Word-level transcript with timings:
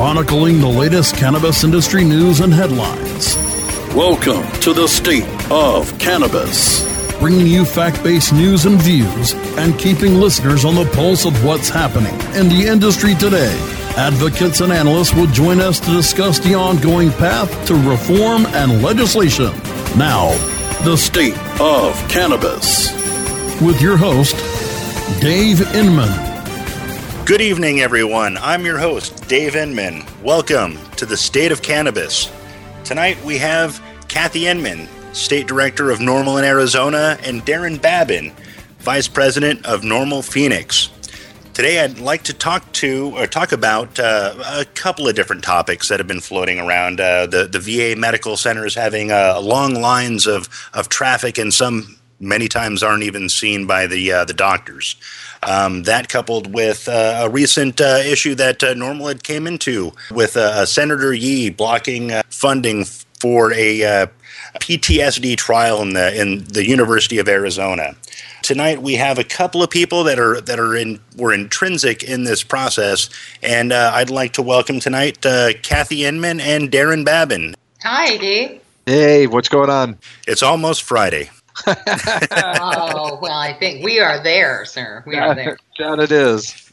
chronicling 0.00 0.60
the 0.60 0.66
latest 0.66 1.14
cannabis 1.14 1.62
industry 1.62 2.04
news 2.04 2.40
and 2.40 2.54
headlines. 2.54 3.36
Welcome 3.94 4.50
to 4.62 4.72
the 4.72 4.86
State 4.88 5.28
of 5.50 5.98
Cannabis, 5.98 6.82
bringing 7.18 7.46
you 7.46 7.66
fact 7.66 8.02
based 8.02 8.32
news 8.32 8.64
and 8.64 8.80
views 8.80 9.34
and 9.58 9.78
keeping 9.78 10.14
listeners 10.14 10.64
on 10.64 10.74
the 10.74 10.90
pulse 10.94 11.26
of 11.26 11.44
what's 11.44 11.68
happening 11.68 12.14
in 12.34 12.48
the 12.48 12.66
industry 12.66 13.14
today. 13.14 13.54
Advocates 13.98 14.62
and 14.62 14.72
analysts 14.72 15.14
will 15.14 15.26
join 15.26 15.60
us 15.60 15.78
to 15.80 15.90
discuss 15.90 16.38
the 16.38 16.54
ongoing 16.54 17.10
path 17.10 17.50
to 17.66 17.74
reform 17.74 18.46
and 18.46 18.82
legislation. 18.82 19.52
Now, 19.98 20.30
the 20.82 20.96
State 20.96 21.36
of 21.60 21.94
Cannabis. 22.08 22.90
With 23.60 23.82
your 23.82 23.98
host, 23.98 24.34
Dave 25.20 25.60
Inman. 25.74 26.29
Good 27.30 27.42
evening, 27.42 27.80
everyone. 27.80 28.36
I'm 28.38 28.64
your 28.64 28.78
host, 28.78 29.28
Dave 29.28 29.54
Inman. 29.54 30.02
Welcome 30.20 30.76
to 30.96 31.06
the 31.06 31.16
State 31.16 31.52
of 31.52 31.62
Cannabis. 31.62 32.28
Tonight 32.82 33.24
we 33.24 33.38
have 33.38 33.80
Kathy 34.08 34.48
Inman, 34.48 34.88
State 35.12 35.46
Director 35.46 35.92
of 35.92 36.00
NORML 36.00 36.40
in 36.40 36.44
Arizona, 36.44 37.16
and 37.22 37.42
Darren 37.42 37.80
Babin, 37.80 38.32
Vice 38.80 39.06
President 39.06 39.64
of 39.64 39.82
NORML 39.82 40.28
Phoenix. 40.28 40.90
Today, 41.54 41.78
I'd 41.78 42.00
like 42.00 42.24
to 42.24 42.34
talk 42.34 42.72
to 42.72 43.16
or 43.16 43.28
talk 43.28 43.52
about 43.52 44.00
uh, 44.00 44.34
a 44.44 44.64
couple 44.64 45.06
of 45.06 45.14
different 45.14 45.44
topics 45.44 45.88
that 45.88 46.00
have 46.00 46.08
been 46.08 46.20
floating 46.20 46.58
around. 46.58 47.00
Uh, 47.00 47.26
the 47.26 47.46
the 47.46 47.60
VA 47.60 47.94
medical 47.96 48.36
centers 48.36 48.74
having 48.74 49.12
uh, 49.12 49.38
long 49.40 49.74
lines 49.74 50.26
of 50.26 50.48
of 50.74 50.88
traffic, 50.88 51.38
and 51.38 51.54
some 51.54 51.96
many 52.20 52.48
times 52.48 52.82
aren't 52.82 53.02
even 53.02 53.28
seen 53.28 53.66
by 53.66 53.86
the 53.86 54.12
uh, 54.12 54.24
the 54.24 54.34
doctors. 54.34 54.96
Um, 55.42 55.84
that 55.84 56.08
coupled 56.08 56.52
with 56.52 56.86
uh, 56.86 57.22
a 57.22 57.30
recent 57.30 57.80
uh, 57.80 58.00
issue 58.04 58.34
that 58.34 58.62
uh, 58.62 58.74
NORML 58.74 59.08
had 59.08 59.24
came 59.24 59.46
into 59.46 59.92
with 60.10 60.36
uh, 60.36 60.66
Senator 60.66 61.14
Yee 61.14 61.48
blocking 61.48 62.12
uh, 62.12 62.22
funding 62.28 62.84
for 62.84 63.52
a 63.54 63.82
uh, 63.82 64.06
PTSD 64.58 65.36
trial 65.36 65.80
in 65.80 65.94
the 65.94 66.20
in 66.20 66.44
the 66.44 66.66
University 66.66 67.18
of 67.18 67.28
Arizona. 67.28 67.96
Tonight 68.42 68.82
we 68.82 68.94
have 68.94 69.18
a 69.18 69.24
couple 69.24 69.62
of 69.62 69.70
people 69.70 70.04
that 70.04 70.18
are 70.18 70.40
that 70.42 70.58
are 70.58 70.76
in 70.76 71.00
were 71.16 71.32
intrinsic 71.32 72.02
in 72.02 72.24
this 72.24 72.42
process, 72.42 73.08
and 73.42 73.72
I'd 73.72 74.10
like 74.10 74.34
to 74.34 74.42
welcome 74.42 74.80
tonight 74.80 75.20
Kathy 75.62 76.04
Inman 76.04 76.40
and 76.40 76.70
Darren 76.70 77.04
Babin. 77.04 77.54
Hi, 77.82 78.16
Dave. 78.18 78.60
Hey, 78.86 79.26
what's 79.26 79.48
going 79.48 79.70
on? 79.70 79.98
It's 80.26 80.42
almost 80.42 80.82
Friday. 80.82 81.30
Oh 81.66 83.18
well, 83.20 83.32
I 83.32 83.56
think 83.58 83.84
we 83.84 84.00
are 84.00 84.22
there, 84.22 84.64
sir. 84.64 85.02
We 85.06 85.16
are 85.16 85.34
there. 85.34 85.58
That 85.78 85.98
it 85.98 86.12
is. 86.12 86.70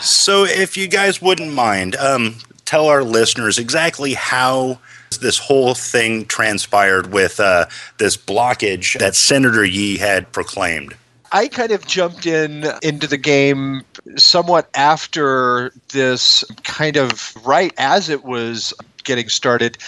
So, 0.00 0.44
if 0.44 0.76
you 0.76 0.88
guys 0.88 1.22
wouldn't 1.22 1.52
mind, 1.52 1.94
um, 1.96 2.36
tell 2.64 2.86
our 2.86 3.04
listeners 3.04 3.58
exactly 3.58 4.14
how 4.14 4.80
this 5.20 5.38
whole 5.38 5.74
thing 5.74 6.24
transpired 6.26 7.12
with 7.12 7.38
uh, 7.38 7.66
this 7.98 8.16
blockage 8.16 8.98
that 8.98 9.14
Senator 9.14 9.64
Yee 9.64 9.98
had 9.98 10.32
proclaimed. 10.32 10.94
I 11.32 11.48
kind 11.48 11.70
of 11.70 11.86
jumped 11.86 12.26
in 12.26 12.66
into 12.82 13.06
the 13.06 13.16
game 13.16 13.82
somewhat 14.16 14.68
after 14.74 15.72
this, 15.92 16.44
kind 16.64 16.96
of 16.96 17.36
right 17.44 17.72
as 17.78 18.08
it 18.08 18.24
was 18.24 18.74
getting 19.04 19.28
started. 19.28 19.78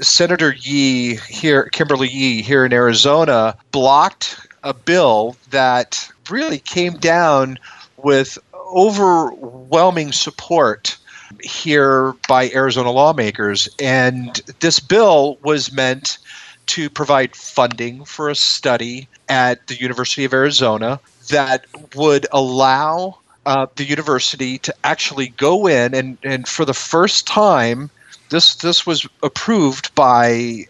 Senator 0.00 0.54
Yee 0.60 1.16
here, 1.28 1.64
Kimberly 1.72 2.08
Yee 2.08 2.42
here 2.42 2.64
in 2.64 2.72
Arizona, 2.72 3.56
blocked 3.72 4.46
a 4.62 4.74
bill 4.74 5.36
that 5.50 6.08
really 6.30 6.58
came 6.58 6.94
down 6.94 7.58
with 7.96 8.38
overwhelming 8.74 10.12
support 10.12 10.96
here 11.40 12.12
by 12.28 12.50
Arizona 12.50 12.90
lawmakers. 12.90 13.68
And 13.80 14.40
this 14.60 14.78
bill 14.78 15.38
was 15.42 15.72
meant 15.72 16.18
to 16.66 16.90
provide 16.90 17.36
funding 17.36 18.04
for 18.04 18.28
a 18.28 18.34
study 18.34 19.08
at 19.28 19.66
the 19.68 19.76
University 19.76 20.24
of 20.24 20.32
Arizona 20.32 21.00
that 21.28 21.64
would 21.94 22.26
allow 22.32 23.18
uh, 23.46 23.66
the 23.76 23.84
university 23.84 24.58
to 24.58 24.74
actually 24.84 25.28
go 25.28 25.68
in 25.68 25.94
and, 25.94 26.18
and 26.24 26.48
for 26.48 26.64
the 26.64 26.74
first 26.74 27.26
time 27.26 27.90
this 28.30 28.56
this 28.56 28.86
was 28.86 29.06
approved 29.22 29.94
by 29.94 30.66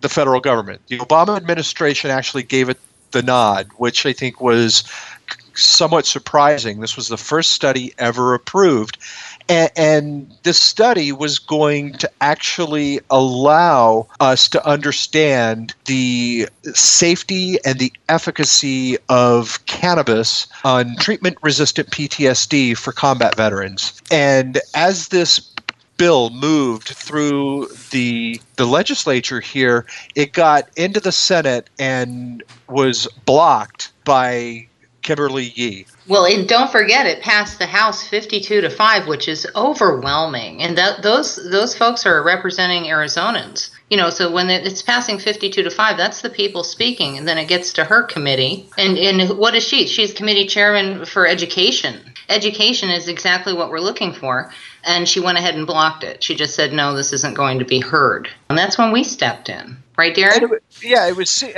the 0.00 0.08
federal 0.08 0.40
government. 0.40 0.82
The 0.88 0.98
Obama 0.98 1.36
administration 1.36 2.10
actually 2.10 2.42
gave 2.42 2.68
it 2.68 2.78
the 3.12 3.22
nod, 3.22 3.68
which 3.76 4.04
I 4.04 4.12
think 4.12 4.40
was 4.40 4.84
somewhat 5.54 6.04
surprising. 6.04 6.80
This 6.80 6.96
was 6.96 7.08
the 7.08 7.16
first 7.16 7.52
study 7.52 7.94
ever 7.98 8.34
approved. 8.34 8.98
And, 9.48 9.70
and, 9.76 10.34
this 10.42 10.58
study 10.58 11.12
was 11.12 11.38
going 11.38 11.92
to 11.94 12.10
actually 12.20 13.00
allow 13.10 14.08
us 14.20 14.48
to 14.48 14.66
understand 14.66 15.74
the 15.84 16.48
safety 16.72 17.58
and 17.64 17.78
the 17.78 17.92
efficacy 18.08 18.96
of 19.10 19.64
cannabis 19.66 20.46
on 20.64 20.96
treatment 20.96 21.36
resistant 21.42 21.90
PTSD 21.90 22.76
for 22.76 22.92
combat 22.92 23.36
veterans. 23.36 24.00
And 24.10 24.60
as 24.74 25.08
this 25.08 25.40
bill 25.96 26.30
moved 26.30 26.88
through 26.88 27.68
the 27.90 28.40
the 28.56 28.66
legislature 28.66 29.40
here, 29.40 29.86
it 30.14 30.32
got 30.32 30.68
into 30.76 31.00
the 31.00 31.12
Senate 31.12 31.70
and 31.78 32.42
was 32.68 33.06
blocked 33.24 33.92
by 34.04 34.66
Kimberly 35.04 35.52
Yee. 35.54 35.86
Well, 36.08 36.24
and 36.26 36.48
don't 36.48 36.72
forget, 36.72 37.06
it 37.06 37.22
passed 37.22 37.58
the 37.58 37.66
House 37.66 38.06
52 38.08 38.62
to 38.62 38.70
5, 38.70 39.06
which 39.06 39.28
is 39.28 39.46
overwhelming. 39.54 40.62
And 40.62 40.76
that, 40.76 41.02
those 41.02 41.36
those 41.50 41.76
folks 41.76 42.04
are 42.04 42.22
representing 42.22 42.84
Arizonans. 42.84 43.70
You 43.90 43.98
know, 43.98 44.10
so 44.10 44.32
when 44.32 44.50
it's 44.50 44.82
passing 44.82 45.18
52 45.18 45.62
to 45.62 45.70
5, 45.70 45.96
that's 45.96 46.22
the 46.22 46.30
people 46.30 46.64
speaking. 46.64 47.16
And 47.16 47.28
then 47.28 47.38
it 47.38 47.48
gets 47.48 47.72
to 47.74 47.84
her 47.84 48.02
committee. 48.02 48.68
And, 48.76 48.98
and 48.98 49.38
what 49.38 49.54
is 49.54 49.62
she? 49.62 49.86
She's 49.86 50.12
committee 50.12 50.46
chairman 50.46 51.04
for 51.04 51.26
education. 51.26 52.00
Education 52.28 52.90
is 52.90 53.06
exactly 53.06 53.52
what 53.52 53.70
we're 53.70 53.80
looking 53.80 54.12
for 54.12 54.50
and 54.86 55.08
she 55.08 55.20
went 55.20 55.38
ahead 55.38 55.54
and 55.54 55.66
blocked 55.66 56.04
it. 56.04 56.22
She 56.22 56.34
just 56.34 56.54
said, 56.54 56.72
no, 56.72 56.94
this 56.94 57.12
isn't 57.12 57.34
going 57.34 57.58
to 57.58 57.64
be 57.64 57.80
heard. 57.80 58.28
And 58.48 58.58
that's 58.58 58.78
when 58.78 58.92
we 58.92 59.04
stepped 59.04 59.48
in. 59.48 59.76
Right, 59.96 60.12
Darren? 60.12 60.50
It, 60.52 60.62
yeah, 60.82 61.06
it 61.06 61.14
was, 61.14 61.44
uh, 61.44 61.48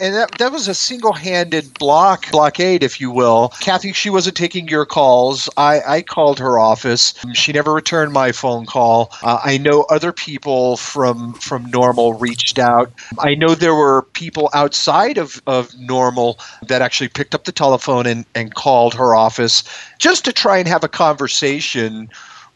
and 0.00 0.14
that, 0.14 0.38
that 0.38 0.52
was 0.52 0.68
a 0.68 0.74
single-handed 0.74 1.74
block 1.74 2.30
blockade, 2.30 2.84
if 2.84 3.00
you 3.00 3.10
will. 3.10 3.48
Kathy, 3.60 3.92
she 3.92 4.10
wasn't 4.10 4.36
taking 4.36 4.68
your 4.68 4.86
calls. 4.86 5.48
I, 5.56 5.80
I 5.84 6.02
called 6.02 6.38
her 6.38 6.56
office. 6.56 7.14
She 7.34 7.52
never 7.52 7.74
returned 7.74 8.12
my 8.12 8.30
phone 8.30 8.64
call. 8.64 9.10
Uh, 9.24 9.40
I 9.42 9.58
know 9.58 9.86
other 9.90 10.12
people 10.12 10.76
from 10.76 11.32
from 11.34 11.66
NORML 11.66 12.20
reached 12.20 12.60
out. 12.60 12.92
I 13.18 13.34
know 13.34 13.56
there 13.56 13.74
were 13.74 14.02
people 14.02 14.50
outside 14.54 15.18
of, 15.18 15.42
of 15.48 15.70
NORML 15.70 16.38
that 16.68 16.82
actually 16.82 17.08
picked 17.08 17.34
up 17.34 17.42
the 17.42 17.50
telephone 17.50 18.06
and, 18.06 18.24
and 18.36 18.54
called 18.54 18.94
her 18.94 19.16
office 19.16 19.64
just 19.98 20.24
to 20.26 20.32
try 20.32 20.58
and 20.58 20.68
have 20.68 20.84
a 20.84 20.88
conversation 20.88 22.08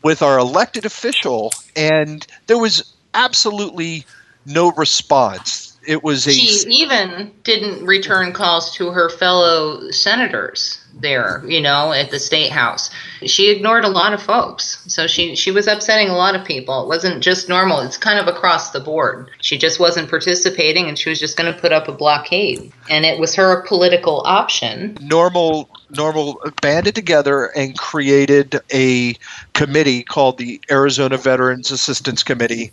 with 0.04 0.22
our 0.22 0.38
elected 0.38 0.84
official, 0.84 1.52
and 1.74 2.24
there 2.46 2.58
was 2.58 2.94
absolutely 3.14 4.04
no 4.46 4.70
response. 4.72 5.76
It 5.86 6.04
was 6.04 6.26
a. 6.26 6.32
She 6.32 6.68
even 6.68 7.32
didn't 7.42 7.84
return 7.84 8.32
calls 8.32 8.74
to 8.76 8.90
her 8.90 9.10
fellow 9.10 9.90
senators 9.90 10.82
there, 11.00 11.42
you 11.46 11.60
know, 11.60 11.92
at 11.92 12.10
the 12.10 12.18
state 12.18 12.50
house. 12.50 12.90
She 13.26 13.50
ignored 13.50 13.84
a 13.84 13.88
lot 13.88 14.12
of 14.14 14.22
folks. 14.22 14.82
So 14.86 15.06
she 15.06 15.36
she 15.36 15.50
was 15.50 15.66
upsetting 15.66 16.08
a 16.08 16.14
lot 16.14 16.34
of 16.34 16.46
people. 16.46 16.82
It 16.82 16.88
wasn't 16.88 17.22
just 17.22 17.48
NORML. 17.48 17.84
It's 17.84 17.98
kind 17.98 18.18
of 18.18 18.28
across 18.34 18.70
the 18.70 18.80
board. 18.80 19.30
She 19.40 19.58
just 19.58 19.78
wasn't 19.80 20.08
participating 20.08 20.88
and 20.88 20.98
she 20.98 21.10
was 21.10 21.20
just 21.20 21.36
going 21.36 21.52
to 21.52 21.60
put 21.60 21.72
up 21.72 21.88
a 21.88 21.92
blockade. 21.92 22.72
And 22.88 23.04
it 23.04 23.18
was 23.18 23.34
her 23.34 23.62
political 23.66 24.22
option. 24.24 24.94
NORML 24.96 25.68
NORML 25.94 26.60
banded 26.60 26.94
together 26.94 27.46
and 27.56 27.78
created 27.78 28.60
a 28.72 29.14
committee 29.52 30.02
called 30.02 30.38
the 30.38 30.60
Arizona 30.70 31.16
Veterans 31.16 31.70
Assistance 31.70 32.22
Committee. 32.22 32.72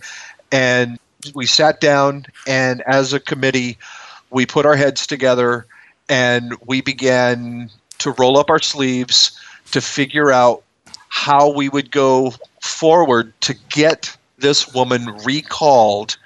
And 0.52 1.00
we 1.34 1.46
sat 1.46 1.80
down 1.80 2.26
and 2.48 2.82
as 2.88 3.14
a 3.14 3.20
committee 3.20 3.78
we 4.32 4.46
put 4.46 4.66
our 4.66 4.76
heads 4.76 5.06
together 5.06 5.66
and 6.10 6.56
we 6.66 6.82
began 6.82 7.70
to 8.00 8.12
roll 8.12 8.38
up 8.38 8.50
our 8.50 8.62
sleeves 8.62 9.38
to 9.72 9.82
figure 9.82 10.32
out 10.32 10.64
how 11.10 11.54
we 11.54 11.70
would 11.70 11.92
go 11.92 12.34
forward 12.62 13.34
to 13.42 13.54
get 13.70 14.16
this 14.40 14.74
woman 14.74 15.06
recalled 15.24 16.18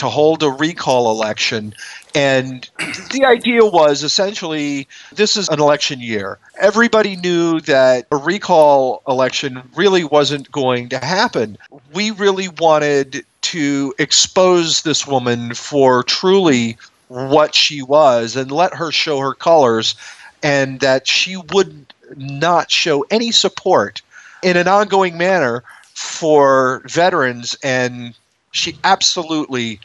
to 0.00 0.08
hold 0.08 0.42
a 0.42 0.50
recall 0.50 1.10
election. 1.10 1.74
And 2.14 2.68
the 3.12 3.24
idea 3.24 3.64
was 3.64 4.02
essentially 4.02 4.88
this 5.12 5.36
is 5.36 5.48
an 5.48 5.60
election 5.60 6.00
year. 6.00 6.38
Everybody 6.58 7.16
knew 7.16 7.60
that 7.60 8.06
a 8.10 8.16
recall 8.16 9.02
election 9.06 9.62
really 9.76 10.04
wasn't 10.04 10.50
going 10.50 10.88
to 10.88 10.98
happen. 10.98 11.58
We 11.92 12.10
really 12.10 12.48
wanted 12.48 13.24
to 13.42 13.94
expose 13.98 14.82
this 14.82 15.06
woman 15.06 15.54
for 15.54 16.02
truly 16.02 16.78
what 17.08 17.54
she 17.54 17.82
was 17.82 18.36
and 18.36 18.50
let 18.50 18.74
her 18.74 18.90
show 18.90 19.18
her 19.18 19.34
colors 19.34 19.94
and 20.42 20.80
that 20.80 21.06
she 21.06 21.36
would 21.36 21.92
not 22.16 22.70
show 22.70 23.04
any 23.10 23.30
support 23.32 24.00
in 24.42 24.56
an 24.56 24.66
ongoing 24.66 25.18
manner 25.18 25.62
for 25.92 26.82
veterans, 26.86 27.56
and 27.62 28.14
she 28.52 28.76
absolutely 28.84 29.80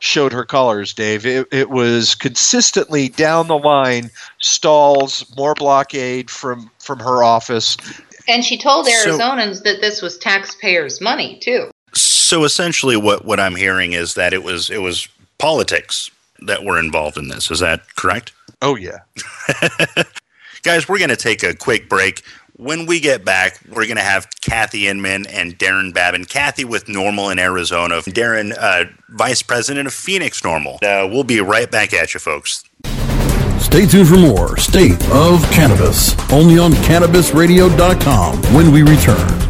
showed 0.00 0.32
her 0.32 0.44
colors, 0.44 0.92
Dave. 0.92 1.24
It, 1.24 1.46
it 1.52 1.70
was 1.70 2.14
consistently 2.14 3.08
down 3.08 3.46
the 3.46 3.58
line 3.58 4.10
stalls, 4.38 5.24
more 5.36 5.54
blockade 5.54 6.30
from 6.30 6.70
from 6.78 6.98
her 6.98 7.22
office. 7.22 7.76
And 8.28 8.44
she 8.44 8.58
told 8.58 8.86
Arizonans 8.86 9.56
so, 9.56 9.62
that 9.64 9.80
this 9.80 10.02
was 10.02 10.18
taxpayers' 10.18 11.00
money 11.00 11.38
too. 11.38 11.70
So 11.94 12.44
essentially, 12.44 12.96
what 12.96 13.24
what 13.24 13.38
I'm 13.38 13.56
hearing 13.56 13.92
is 13.92 14.14
that 14.14 14.32
it 14.32 14.42
was 14.42 14.70
it 14.70 14.82
was 14.82 15.06
politics 15.38 16.10
that 16.40 16.64
were 16.64 16.78
involved 16.78 17.16
in 17.16 17.28
this. 17.28 17.50
Is 17.50 17.60
that 17.60 17.94
correct? 17.96 18.32
Oh 18.62 18.76
yeah. 18.76 18.98
Guys, 20.62 20.88
we're 20.88 20.98
going 20.98 21.10
to 21.10 21.16
take 21.16 21.42
a 21.42 21.54
quick 21.54 21.88
break. 21.88 22.22
When 22.60 22.84
we 22.84 23.00
get 23.00 23.24
back, 23.24 23.58
we're 23.70 23.86
going 23.86 23.96
to 23.96 24.02
have 24.02 24.28
Kathy 24.42 24.86
Inman 24.86 25.26
and 25.28 25.58
Darren 25.58 25.94
Babin. 25.94 26.26
Kathy 26.26 26.66
with 26.66 26.84
NORML 26.88 27.32
in 27.32 27.38
Arizona, 27.38 28.02
Darren, 28.02 28.54
uh, 28.54 28.84
Vice 29.08 29.40
President 29.40 29.86
of 29.86 29.94
Phoenix 29.94 30.42
NORML. 30.42 30.74
Uh, 30.82 31.08
we'll 31.10 31.24
be 31.24 31.40
right 31.40 31.70
back 31.70 31.94
at 31.94 32.12
you, 32.12 32.20
folks. 32.20 32.64
Stay 33.60 33.86
tuned 33.86 34.08
for 34.08 34.18
more 34.18 34.58
State 34.58 35.02
of 35.10 35.42
Cannabis, 35.50 36.14
only 36.30 36.58
on 36.58 36.72
CannabisRadio.com 36.72 38.42
when 38.52 38.70
we 38.70 38.82
return. 38.82 39.49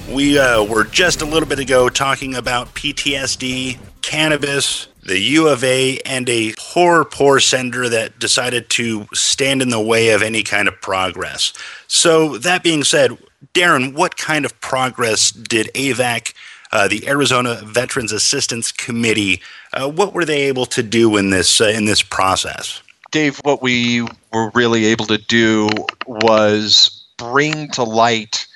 We 0.08 0.38
uh, 0.38 0.64
were 0.64 0.84
just 0.84 1.24
a 1.24 1.26
little 1.26 1.50
bit 1.50 1.58
ago 1.58 1.90
talking 1.90 2.36
about 2.36 2.76
PTSD, 2.76 3.80
cannabis, 4.04 4.90
the 5.06 5.20
U 5.20 5.48
of 5.48 5.64
A, 5.64 6.00
and 6.00 6.30
a 6.30 6.54
poor, 6.58 7.04
poor 7.06 7.40
sender 7.40 7.90
that 7.90 8.20
decided 8.20 8.70
to 8.72 9.08
stand 9.14 9.62
in 9.62 9.70
the 9.70 9.82
way 9.82 10.10
of 10.10 10.22
any 10.22 10.44
kind 10.44 10.68
of 10.68 10.80
progress. 10.82 11.54
So, 11.88 12.38
that 12.40 12.64
being 12.64 12.84
said, 12.84 13.18
Darren, 13.54 13.94
what 13.94 14.18
kind 14.18 14.46
of 14.46 14.60
progress 14.62 15.32
did 15.32 15.70
AVAC, 15.76 16.34
uh, 16.72 16.88
the 16.88 17.08
Arizona 17.08 17.62
Veterans 17.64 18.12
Assistance 18.12 18.72
Committee, 18.72 19.42
uh, 19.74 19.90
what 19.90 20.14
were 20.14 20.26
they 20.26 20.44
able 20.44 20.66
to 20.68 20.82
do 20.82 21.18
in 21.18 21.30
this 21.30 21.62
uh, 21.62 21.66
in 21.66 21.86
this 21.86 22.02
process? 22.02 22.82
Dave, 23.12 23.40
what 23.44 23.62
we 23.62 24.02
were 24.32 24.50
really 24.56 24.86
able 24.86 25.06
to 25.06 25.20
do 25.20 25.70
was 26.08 27.06
bring 27.18 27.70
to 27.72 27.84
light 27.84 28.48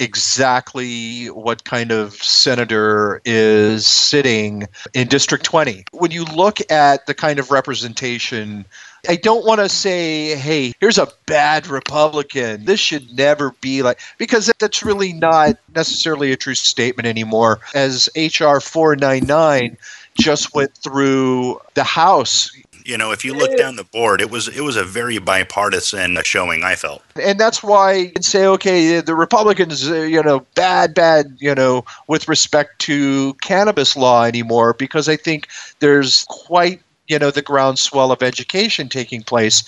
exactly 0.00 1.26
what 1.26 1.64
kind 1.64 1.92
of 1.92 2.14
senator 2.14 3.20
is 3.24 3.86
sitting 3.86 4.66
in 4.94 5.06
District 5.06 5.44
20. 5.44 5.84
When 5.92 6.10
you 6.10 6.24
look 6.24 6.58
at 6.70 7.06
the 7.06 7.14
kind 7.14 7.38
of 7.38 7.50
representation, 7.50 8.64
I 9.08 9.16
don't 9.16 9.46
want 9.46 9.60
to 9.60 9.68
say, 9.68 10.34
hey, 10.36 10.72
here's 10.80 10.98
a 10.98 11.08
bad 11.26 11.66
Republican. 11.66 12.64
This 12.64 12.80
should 12.80 13.14
never 13.16 13.52
be 13.60 13.82
like, 13.82 14.00
because 14.18 14.50
that's 14.58 14.82
really 14.82 15.12
not 15.12 15.56
necessarily 15.74 16.32
a 16.32 16.36
true 16.36 16.54
statement 16.54 17.06
anymore. 17.06 17.60
As 17.74 18.08
H.R. 18.14 18.60
499 18.60 19.76
just 20.18 20.54
went 20.54 20.74
through 20.74 21.60
the 21.74 21.84
House, 21.84 22.50
you 22.90 22.98
know, 22.98 23.12
if 23.12 23.24
you 23.24 23.34
look 23.34 23.56
down 23.56 23.76
the 23.76 23.84
board, 23.84 24.20
it 24.20 24.30
was 24.30 24.48
it 24.48 24.62
was 24.62 24.74
a 24.74 24.82
very 24.82 25.18
bipartisan 25.18 26.18
showing. 26.24 26.64
I 26.64 26.74
felt, 26.74 27.02
and 27.22 27.38
that's 27.38 27.62
why 27.62 27.92
you 27.92 28.22
say, 28.22 28.44
okay, 28.46 29.00
the 29.00 29.14
Republicans, 29.14 29.88
uh, 29.88 30.02
you 30.02 30.20
know, 30.20 30.40
bad, 30.56 30.92
bad, 30.92 31.36
you 31.38 31.54
know, 31.54 31.84
with 32.08 32.26
respect 32.26 32.80
to 32.80 33.34
cannabis 33.34 33.96
law 33.96 34.24
anymore, 34.24 34.74
because 34.74 35.08
I 35.08 35.16
think 35.16 35.46
there's 35.78 36.26
quite, 36.28 36.82
you 37.06 37.18
know, 37.18 37.30
the 37.30 37.42
groundswell 37.42 38.10
of 38.10 38.24
education 38.24 38.88
taking 38.88 39.22
place, 39.22 39.62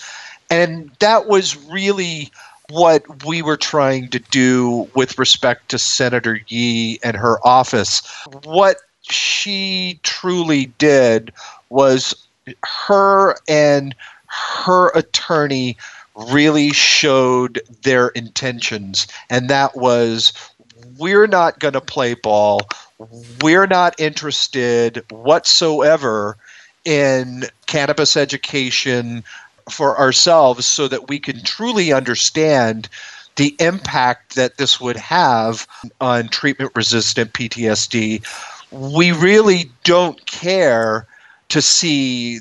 and 0.50 0.90
that 0.98 1.28
was 1.28 1.56
really 1.68 2.32
what 2.70 3.24
we 3.24 3.40
were 3.40 3.56
trying 3.56 4.08
to 4.08 4.18
do 4.18 4.90
with 4.96 5.16
respect 5.16 5.68
to 5.68 5.78
Senator 5.78 6.40
Yee 6.48 6.98
and 7.04 7.16
her 7.16 7.38
office. 7.46 8.02
What 8.42 8.78
she 9.02 10.00
truly 10.02 10.66
did 10.78 11.32
was 11.68 12.14
her 12.64 13.36
and 13.48 13.94
her 14.26 14.88
attorney 14.90 15.76
really 16.14 16.72
showed 16.72 17.60
their 17.82 18.08
intentions, 18.08 19.06
and 19.30 19.48
that 19.48 19.76
was 19.76 20.32
we're 20.98 21.26
not 21.26 21.58
going 21.58 21.74
to 21.74 21.80
play 21.80 22.14
ball. 22.14 22.60
We're 23.40 23.66
not 23.66 23.98
interested 23.98 25.04
whatsoever 25.10 26.36
in 26.84 27.44
cannabis 27.66 28.16
education 28.16 29.24
for 29.70 29.98
ourselves 29.98 30.66
so 30.66 30.88
that 30.88 31.08
we 31.08 31.18
can 31.18 31.42
truly 31.44 31.92
understand 31.92 32.88
the 33.36 33.54
impact 33.60 34.34
that 34.34 34.58
this 34.58 34.80
would 34.80 34.96
have 34.96 35.66
on 36.00 36.28
treatment 36.28 36.72
resistant 36.74 37.32
PTSD. 37.32 38.22
We 38.70 39.12
really 39.12 39.70
don't 39.84 40.24
care 40.26 41.06
to 41.52 41.60
see 41.60 42.40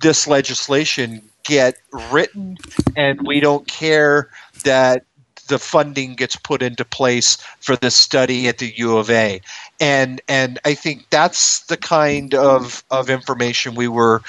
this 0.00 0.26
legislation 0.26 1.22
get 1.44 1.76
written, 2.10 2.58
and 2.96 3.24
we 3.24 3.38
don't 3.38 3.68
care 3.68 4.30
that 4.64 5.04
the 5.46 5.60
funding 5.60 6.16
gets 6.16 6.34
put 6.34 6.60
into 6.60 6.84
place 6.84 7.36
for 7.60 7.76
this 7.76 7.94
study 7.94 8.48
at 8.48 8.58
the 8.58 8.72
U 8.78 8.96
of 8.96 9.10
A. 9.10 9.40
And 9.80 10.20
and 10.28 10.58
I 10.64 10.74
think 10.74 11.06
that's 11.10 11.60
the 11.66 11.76
kind 11.76 12.34
of, 12.34 12.82
of 12.90 13.08
information 13.08 13.76
we 13.76 13.86
were 13.86 14.22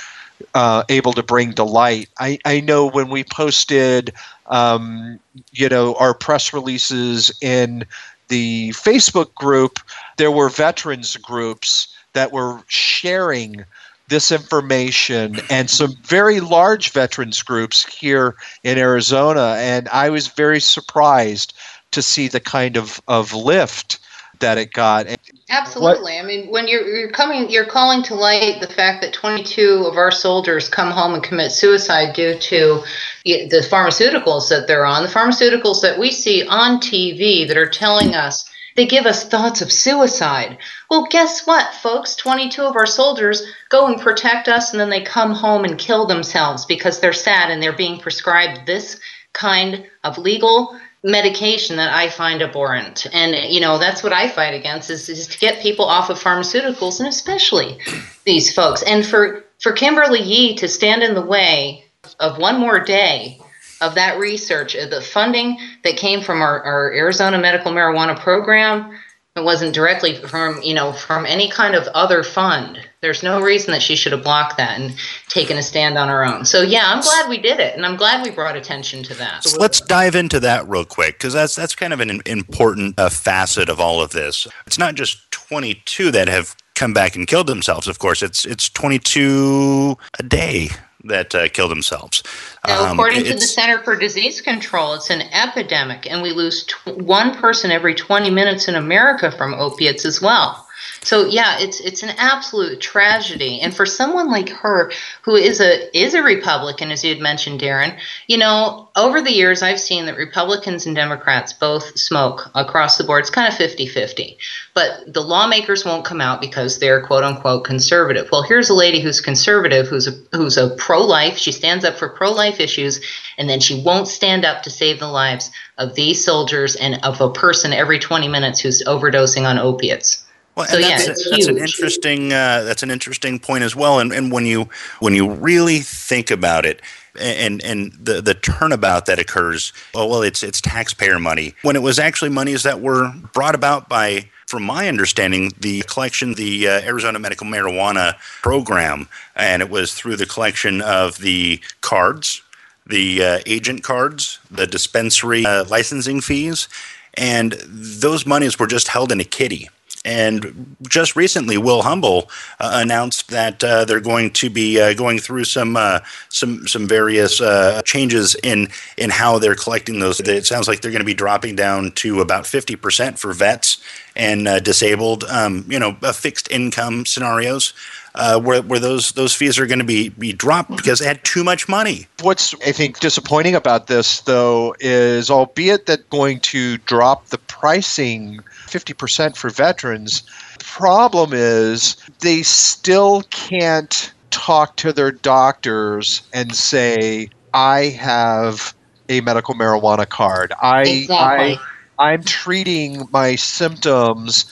uh, 0.53 0.83
able 0.89 1.13
to 1.13 1.23
bring 1.23 1.53
to 1.53 1.63
light. 1.63 2.09
I, 2.19 2.37
I 2.45 2.59
know 2.59 2.87
when 2.87 3.09
we 3.09 3.23
posted 3.23 4.13
um, 4.45 5.19
you 5.53 5.69
know 5.69 5.95
our 5.95 6.13
press 6.13 6.53
releases 6.53 7.31
in 7.41 7.83
the 8.27 8.69
Facebook 8.71 9.33
group, 9.33 9.79
there 10.17 10.31
were 10.31 10.49
veterans 10.49 11.17
groups 11.17 11.87
that 12.13 12.31
were 12.31 12.61
sharing 12.67 13.65
this 14.09 14.31
information 14.31 15.39
and 15.49 15.69
some 15.69 15.95
very 16.03 16.39
large 16.39 16.91
veterans 16.91 17.41
groups 17.41 17.85
here 17.85 18.35
in 18.63 18.77
Arizona. 18.77 19.55
And 19.57 19.87
I 19.89 20.09
was 20.09 20.27
very 20.27 20.59
surprised 20.59 21.53
to 21.91 22.01
see 22.01 22.27
the 22.27 22.39
kind 22.39 22.77
of, 22.77 23.01
of 23.07 23.33
lift 23.33 23.99
that 24.39 24.57
it 24.57 24.73
got. 24.73 25.07
Absolutely. 25.49 26.13
What? 26.13 26.23
I 26.23 26.27
mean, 26.27 26.49
when 26.49 26.67
you're, 26.67 26.85
you're 26.87 27.11
coming, 27.11 27.49
you're 27.49 27.65
calling 27.65 28.03
to 28.03 28.15
light 28.15 28.59
the 28.59 28.67
fact 28.67 29.01
that 29.01 29.13
22 29.13 29.85
of 29.85 29.95
our 29.95 30.11
soldiers 30.11 30.67
come 30.67 30.91
home 30.91 31.13
and 31.13 31.23
commit 31.23 31.51
suicide 31.51 32.13
due 32.13 32.37
to 32.37 32.83
the 33.23 33.67
pharmaceuticals 33.71 34.49
that 34.49 34.67
they're 34.67 34.85
on, 34.85 35.03
the 35.03 35.09
pharmaceuticals 35.09 35.81
that 35.81 35.97
we 35.97 36.11
see 36.11 36.45
on 36.47 36.79
TV 36.79 37.47
that 37.47 37.57
are 37.57 37.69
telling 37.69 38.15
us 38.15 38.49
they 38.75 38.85
give 38.85 39.05
us 39.05 39.27
thoughts 39.27 39.61
of 39.61 39.71
suicide. 39.71 40.57
Well, 40.89 41.07
guess 41.09 41.45
what, 41.45 41.73
folks? 41.75 42.15
22 42.15 42.63
of 42.63 42.75
our 42.75 42.85
soldiers 42.85 43.43
go 43.69 43.87
and 43.87 43.99
protect 43.99 44.47
us, 44.47 44.71
and 44.71 44.79
then 44.79 44.89
they 44.89 45.01
come 45.01 45.33
home 45.33 45.63
and 45.65 45.77
kill 45.77 46.05
themselves 46.05 46.65
because 46.65 46.99
they're 46.99 47.13
sad 47.13 47.49
and 47.49 47.61
they're 47.61 47.73
being 47.73 47.99
prescribed 47.99 48.65
this 48.65 48.99
kind 49.33 49.85
of 50.03 50.17
legal 50.17 50.77
medication 51.03 51.75
that 51.75 51.93
I 51.93 52.09
find 52.09 52.41
abhorrent. 52.41 53.07
And, 53.11 53.35
you 53.53 53.59
know, 53.59 53.77
that's 53.77 54.03
what 54.03 54.13
I 54.13 54.29
fight 54.29 54.53
against 54.53 54.89
is, 54.89 55.09
is 55.09 55.27
to 55.27 55.37
get 55.37 55.61
people 55.61 55.85
off 55.85 56.09
of 56.09 56.21
pharmaceuticals, 56.21 56.99
and 56.99 57.09
especially 57.09 57.77
these 58.23 58.53
folks. 58.53 58.81
And 58.83 59.05
for, 59.05 59.43
for 59.59 59.73
Kimberly 59.73 60.21
Yee 60.21 60.55
to 60.55 60.67
stand 60.67 61.03
in 61.03 61.13
the 61.13 61.25
way 61.25 61.83
of 62.19 62.37
one 62.37 62.59
more 62.59 62.79
day 62.79 63.39
of 63.83 63.95
that 63.95 64.17
research, 64.17 64.73
the 64.73 65.01
funding 65.01 65.59
that 65.83 65.97
came 65.97 66.21
from 66.21 66.41
our, 66.41 66.61
our 66.63 66.91
Arizona 66.93 67.37
medical 67.37 67.71
marijuana 67.71 68.19
program, 68.19 68.97
it 69.35 69.43
wasn't 69.43 69.73
directly 69.73 70.15
from 70.15 70.61
you 70.61 70.75
know 70.75 70.93
from 70.93 71.25
any 71.25 71.49
kind 71.49 71.75
of 71.75 71.87
other 71.87 72.23
fund. 72.23 72.79
There's 73.01 73.23
no 73.23 73.41
reason 73.41 73.71
that 73.71 73.81
she 73.81 73.95
should 73.95 74.11
have 74.11 74.23
blocked 74.23 74.57
that 74.57 74.79
and 74.79 74.95
taken 75.27 75.57
a 75.57 75.63
stand 75.63 75.97
on 75.97 76.07
her 76.07 76.23
own. 76.23 76.45
So 76.45 76.61
yeah, 76.61 76.83
I'm 76.85 77.01
glad 77.01 77.29
we 77.29 77.39
did 77.39 77.59
it, 77.59 77.75
and 77.75 77.85
I'm 77.85 77.97
glad 77.97 78.23
we 78.23 78.31
brought 78.31 78.55
attention 78.55 79.01
to 79.03 79.13
that. 79.15 79.43
So 79.43 79.57
let's 79.57 79.81
dive 79.81 80.15
into 80.15 80.39
that 80.41 80.67
real 80.69 80.85
quick 80.85 81.17
because 81.17 81.33
that's 81.33 81.55
that's 81.55 81.75
kind 81.75 81.93
of 81.93 81.99
an 81.99 82.21
important 82.27 82.99
uh, 82.99 83.09
facet 83.09 83.69
of 83.69 83.79
all 83.79 84.01
of 84.01 84.11
this. 84.11 84.47
It's 84.67 84.77
not 84.77 84.95
just 84.95 85.31
22 85.31 86.11
that 86.11 86.27
have 86.27 86.55
come 86.75 86.93
back 86.93 87.15
and 87.15 87.27
killed 87.27 87.47
themselves. 87.47 87.87
Of 87.87 87.97
course, 87.97 88.21
it's 88.21 88.45
it's 88.45 88.69
22 88.69 89.97
a 90.19 90.23
day 90.23 90.69
that 91.03 91.35
uh, 91.35 91.47
kill 91.49 91.67
themselves. 91.67 92.23
Now, 92.67 92.85
um, 92.85 92.91
according 92.93 93.25
to 93.25 93.33
the 93.33 93.41
Center 93.41 93.83
for 93.83 93.95
Disease 93.95 94.41
Control, 94.41 94.93
it's 94.93 95.09
an 95.09 95.21
epidemic, 95.21 96.09
and 96.09 96.21
we 96.21 96.31
lose 96.31 96.65
t- 96.65 96.91
one 96.91 97.35
person 97.35 97.71
every 97.71 97.93
20 97.93 98.29
minutes 98.29 98.67
in 98.67 98.75
America 98.75 99.31
from 99.31 99.53
opiates 99.53 100.05
as 100.05 100.21
well. 100.21 100.62
So 101.01 101.25
yeah, 101.25 101.59
it's 101.59 101.79
it's 101.81 102.03
an 102.03 102.15
absolute 102.17 102.79
tragedy. 102.79 103.59
And 103.61 103.75
for 103.75 103.85
someone 103.85 104.29
like 104.29 104.49
her 104.49 104.91
who 105.21 105.35
is 105.35 105.59
a 105.59 105.95
is 105.97 106.13
a 106.13 106.23
Republican, 106.23 106.91
as 106.91 107.03
you 107.03 107.13
had 107.13 107.21
mentioned, 107.21 107.59
Darren, 107.59 107.97
you 108.27 108.37
know, 108.37 108.89
over 108.95 109.21
the 109.21 109.33
years 109.33 109.61
I've 109.61 109.79
seen 109.79 110.05
that 110.05 110.17
Republicans 110.17 110.85
and 110.85 110.95
Democrats 110.95 111.53
both 111.53 111.97
smoke 111.99 112.49
across 112.55 112.97
the 112.97 113.03
board. 113.03 113.21
It's 113.21 113.29
kind 113.29 113.51
of 113.51 113.59
50-50. 113.59 114.37
But 114.73 115.13
the 115.13 115.21
lawmakers 115.21 115.85
won't 115.85 116.05
come 116.05 116.21
out 116.21 116.41
because 116.41 116.79
they're 116.79 117.05
quote 117.05 117.23
unquote 117.23 117.65
conservative. 117.65 118.29
Well, 118.31 118.43
here's 118.43 118.69
a 118.69 118.73
lady 118.73 119.01
who's 119.01 119.21
conservative, 119.21 119.87
who's 119.87 120.07
a 120.07 120.11
who's 120.31 120.57
a 120.57 120.69
pro-life. 120.77 121.37
She 121.37 121.51
stands 121.51 121.85
up 121.85 121.97
for 121.97 122.09
pro-life 122.09 122.59
issues, 122.59 123.01
and 123.37 123.49
then 123.49 123.59
she 123.59 123.81
won't 123.81 124.07
stand 124.07 124.45
up 124.45 124.63
to 124.63 124.69
save 124.69 124.99
the 124.99 125.07
lives 125.07 125.51
of 125.77 125.95
these 125.95 126.23
soldiers 126.23 126.75
and 126.75 126.99
of 127.03 127.19
a 127.19 127.29
person 127.29 127.73
every 127.73 127.99
20 127.99 128.27
minutes 128.27 128.59
who's 128.59 128.83
overdosing 128.83 129.47
on 129.47 129.57
opiates. 129.57 130.23
Well, 130.55 130.67
so, 130.67 130.79
that's, 130.79 131.07
yeah, 131.07 131.13
that's 131.31 131.47
an 131.47 131.57
interesting 131.57 132.31
uh, 132.31 132.63
that's 132.63 132.83
an 132.83 132.91
interesting 132.91 133.39
point 133.39 133.63
as 133.63 133.75
well. 133.75 133.99
And, 133.99 134.11
and 134.11 134.31
when 134.31 134.45
you 134.45 134.69
when 134.99 135.15
you 135.15 135.31
really 135.31 135.79
think 135.79 136.29
about 136.29 136.65
it, 136.65 136.81
and 137.19 137.63
and 137.63 137.91
the 137.93 138.21
the 138.21 138.35
turnabout 138.35 139.07
that 139.07 139.17
occurs, 139.19 139.73
oh 139.95 140.07
well, 140.07 140.21
it's 140.21 140.43
it's 140.43 140.61
taxpayer 140.61 141.19
money 141.19 141.55
when 141.63 141.75
it 141.75 141.81
was 141.81 141.97
actually 141.97 142.29
monies 142.29 142.63
that 142.63 142.81
were 142.81 143.11
brought 143.33 143.55
about 143.55 143.89
by, 143.89 144.29
from 144.45 144.63
my 144.63 144.87
understanding, 144.87 145.51
the 145.59 145.81
collection, 145.83 146.35
the 146.35 146.67
uh, 146.67 146.81
Arizona 146.81 147.17
Medical 147.17 147.47
Marijuana 147.47 148.15
Program, 148.43 149.07
and 149.35 149.61
it 149.63 149.69
was 149.71 149.95
through 149.95 150.17
the 150.17 150.27
collection 150.27 150.81
of 150.81 151.17
the 151.17 151.59
cards, 151.81 152.43
the 152.85 153.23
uh, 153.23 153.39
agent 153.47 153.83
cards, 153.83 154.37
the 154.51 154.67
dispensary 154.67 155.45
uh, 155.45 155.65
licensing 155.65 156.21
fees, 156.21 156.67
and 157.15 157.53
those 157.67 158.27
monies 158.27 158.59
were 158.59 158.67
just 158.67 158.87
held 158.87 159.11
in 159.11 159.19
a 159.19 159.23
kitty 159.25 159.69
and 160.05 160.75
just 160.87 161.15
recently, 161.15 161.57
Will 161.57 161.81
Humble 161.81 162.29
uh, 162.59 162.71
announced 162.81 163.29
that 163.29 163.63
uh, 163.63 163.85
they're 163.85 164.01
going 164.01 164.31
to 164.31 164.49
be 164.49 164.79
uh, 164.79 164.93
going 164.93 165.17
through 165.19 165.45
some 165.45 165.77
uh, 165.77 165.99
some 166.29 166.67
some 166.67 166.87
various 166.87 167.39
uh, 167.39 167.81
changes 167.83 168.35
in 168.43 168.67
in 168.97 169.09
how 169.09 169.39
they're 169.39 169.55
collecting 169.55 169.99
those. 169.99 170.19
It 170.19 170.45
sounds 170.45 170.67
like 170.67 170.81
they're 170.81 170.91
going 170.91 170.99
to 170.99 171.05
be 171.05 171.13
dropping 171.13 171.55
down 171.55 171.91
to 171.91 172.19
about 172.19 172.45
fifty 172.45 172.75
percent 172.75 173.17
for 173.17 173.31
vets 173.33 173.81
and 174.15 174.47
uh, 174.47 174.59
disabled, 174.59 175.23
um, 175.25 175.65
you 175.67 175.79
know, 175.79 175.93
fixed 176.13 176.51
income 176.51 177.05
scenarios. 177.05 177.73
Uh, 178.15 178.39
where, 178.39 178.61
where 178.61 178.79
those 178.79 179.13
those 179.13 179.33
fees 179.33 179.57
are 179.57 179.65
going 179.65 179.79
to 179.79 179.85
be 179.85 180.09
be 180.09 180.31
dropped 180.31 180.69
because 180.75 180.99
they 180.99 181.07
had 181.07 181.23
too 181.23 181.43
much 181.43 181.67
money. 181.67 182.05
What's 182.21 182.53
I 182.61 182.71
think 182.71 182.99
disappointing 182.99 183.55
about 183.55 183.87
this 183.87 184.21
though 184.21 184.75
is, 184.79 185.31
albeit 185.31 185.87
that 185.87 186.07
going 186.11 186.39
to 186.41 186.77
drop 186.77 187.29
the 187.29 187.39
pricing 187.39 188.39
50% 188.73 189.35
for 189.35 189.49
veterans. 189.49 190.23
Problem 190.59 191.31
is, 191.33 191.95
they 192.19 192.41
still 192.41 193.23
can't 193.29 194.11
talk 194.31 194.75
to 194.77 194.91
their 194.91 195.11
doctors 195.11 196.23
and 196.33 196.55
say, 196.55 197.29
I 197.53 197.85
have 197.85 198.73
a 199.09 199.21
medical 199.21 199.53
marijuana 199.53 200.09
card. 200.09 200.53
I, 200.61 200.81
exactly. 200.81 201.59
I, 201.99 202.11
I'm 202.11 202.23
treating 202.23 203.07
my 203.11 203.35
symptoms 203.35 204.45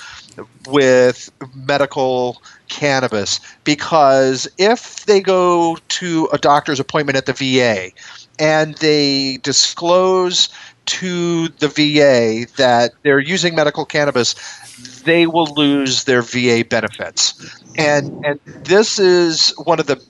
with 0.68 1.32
medical 1.56 2.41
cannabis 2.71 3.39
because 3.63 4.47
if 4.57 5.05
they 5.05 5.21
go 5.21 5.77
to 5.89 6.27
a 6.33 6.39
doctor's 6.39 6.79
appointment 6.79 7.17
at 7.17 7.27
the 7.27 7.33
VA 7.33 7.91
and 8.39 8.75
they 8.77 9.37
disclose 9.43 10.49
to 10.87 11.49
the 11.59 11.67
VA 11.67 12.47
that 12.57 12.93
they're 13.03 13.19
using 13.19 13.55
medical 13.55 13.85
cannabis, 13.85 14.35
they 15.05 15.27
will 15.27 15.53
lose 15.55 16.05
their 16.05 16.23
VA 16.23 16.65
benefits. 16.67 17.35
And 17.77 18.11
and 18.23 18.39
this 18.65 18.99
is 18.99 19.53
one 19.65 19.79
of 19.79 19.87
the 19.87 20.01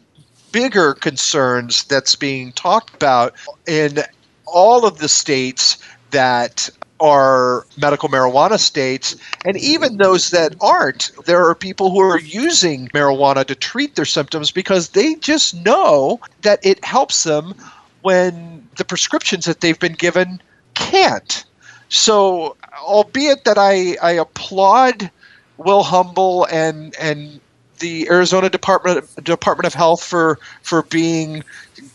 bigger 0.54 0.94
concerns 0.96 1.84
that's 1.86 2.16
being 2.16 2.54
talked 2.54 2.96
about 2.96 3.34
in 3.68 4.00
all 4.48 4.86
of 4.86 5.00
the 5.00 5.10
states 5.10 5.78
that 6.12 6.70
are 7.02 7.66
medical 7.78 8.08
marijuana 8.08 8.60
states, 8.60 9.16
and 9.44 9.58
even 9.58 9.98
those 9.98 10.30
that 10.30 10.56
aren't. 10.62 11.12
There 11.26 11.46
are 11.50 11.56
people 11.56 11.90
who 11.92 12.00
are 12.00 12.20
using 12.20 12.88
marijuana 12.90 13.44
to 13.46 13.56
treat 13.56 13.96
their 13.96 14.06
symptoms 14.06 14.52
because 14.52 14.90
they 14.90 15.16
just 15.16 15.54
know 15.66 16.20
that 16.44 16.66
it 16.66 16.84
helps 16.86 17.24
them 17.24 17.56
when 18.04 18.68
the 18.78 18.86
prescriptions 18.86 19.46
that 19.46 19.62
they've 19.62 19.80
been 19.80 19.94
given 19.94 20.42
can't. 20.76 21.44
So, 21.90 22.56
albeit 22.82 23.44
that 23.44 23.58
I, 23.58 23.98
I 24.02 24.12
applaud 24.12 25.12
Will 25.58 25.84
Humble 25.84 26.46
and 26.46 26.96
and 27.00 27.40
the 27.80 28.08
Arizona 28.10 28.50
Department 28.50 29.24
Department 29.24 29.68
of 29.68 29.74
Health 29.74 30.04
for 30.04 30.40
for 30.62 30.84
being 30.84 31.44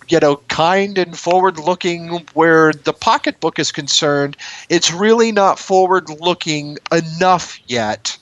you 0.08 0.18
know 0.20 0.36
kind 0.48 0.98
and 0.98 1.18
forward 1.18 1.58
looking 1.58 2.08
where 2.34 2.72
the 2.72 2.92
pocketbook 2.92 3.58
is 3.58 3.72
concerned 3.72 4.36
it's 4.68 4.92
really 4.92 5.32
not 5.32 5.58
forward 5.58 6.08
looking 6.20 6.78
enough 6.92 7.58
yet 7.66 8.16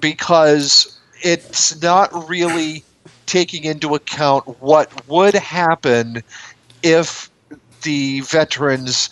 because 0.00 0.98
it's 1.22 1.80
not 1.80 2.28
really 2.28 2.84
taking 3.26 3.64
into 3.64 3.94
account 3.94 4.44
what 4.60 5.06
would 5.08 5.34
happen 5.34 6.22
if 6.82 7.30
the 7.82 8.20
veterans 8.20 9.10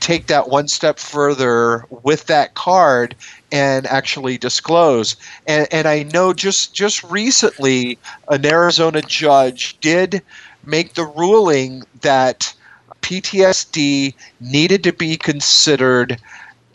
take 0.00 0.26
that 0.26 0.48
one 0.48 0.68
step 0.68 0.98
further 0.98 1.84
with 2.02 2.26
that 2.26 2.54
card 2.54 3.14
and 3.52 3.86
actually 3.86 4.38
disclose. 4.38 5.16
And, 5.46 5.68
and 5.70 5.86
I 5.86 6.04
know 6.04 6.32
just 6.32 6.74
just 6.74 7.02
recently, 7.04 7.98
an 8.28 8.46
Arizona 8.46 9.02
judge 9.02 9.78
did 9.80 10.22
make 10.66 10.94
the 10.94 11.06
ruling 11.06 11.84
that 12.02 12.52
PTSD 13.02 14.14
needed 14.40 14.82
to 14.84 14.92
be 14.92 15.16
considered 15.16 16.20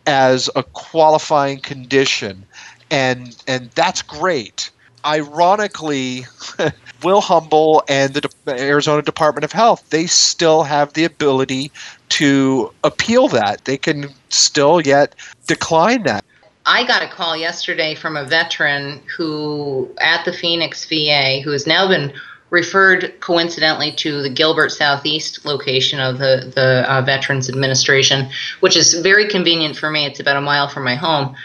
as 0.07 0.49
a 0.55 0.63
qualifying 0.63 1.59
condition, 1.59 2.45
and 2.89 3.35
and 3.47 3.69
that's 3.71 4.01
great. 4.01 4.71
Ironically, 5.05 6.25
Will 7.03 7.21
Humble 7.21 7.83
and 7.89 8.13
the 8.13 8.21
De- 8.21 8.29
Arizona 8.47 9.01
Department 9.01 9.43
of 9.43 9.51
Health 9.51 9.89
they 9.89 10.05
still 10.05 10.63
have 10.63 10.93
the 10.93 11.03
ability 11.03 11.71
to 12.09 12.71
appeal 12.83 13.27
that. 13.29 13.65
They 13.65 13.77
can 13.77 14.09
still 14.29 14.81
yet 14.81 15.15
decline 15.47 16.03
that. 16.03 16.23
I 16.65 16.85
got 16.85 17.01
a 17.01 17.07
call 17.07 17.35
yesterday 17.35 17.95
from 17.95 18.15
a 18.15 18.23
veteran 18.23 19.01
who 19.17 19.89
at 19.99 20.25
the 20.25 20.33
Phoenix 20.33 20.85
VA 20.85 21.41
who 21.43 21.51
has 21.51 21.65
now 21.65 21.87
been 21.87 22.13
referred 22.51 23.19
coincidentally 23.21 23.93
to 23.93 24.21
the 24.21 24.29
Gilbert 24.29 24.71
Southeast 24.71 25.43
location 25.45 25.99
of 25.99 26.19
the 26.19 26.51
the 26.53 26.85
uh, 26.91 27.01
Veterans 27.01 27.49
Administration, 27.49 28.29
which 28.59 28.77
is 28.77 28.93
very 28.93 29.27
convenient 29.27 29.75
for 29.75 29.89
me. 29.89 30.05
It's 30.05 30.19
about 30.19 30.37
a 30.37 30.41
mile 30.41 30.67
from 30.67 30.83
my 30.83 30.95
home. 30.95 31.35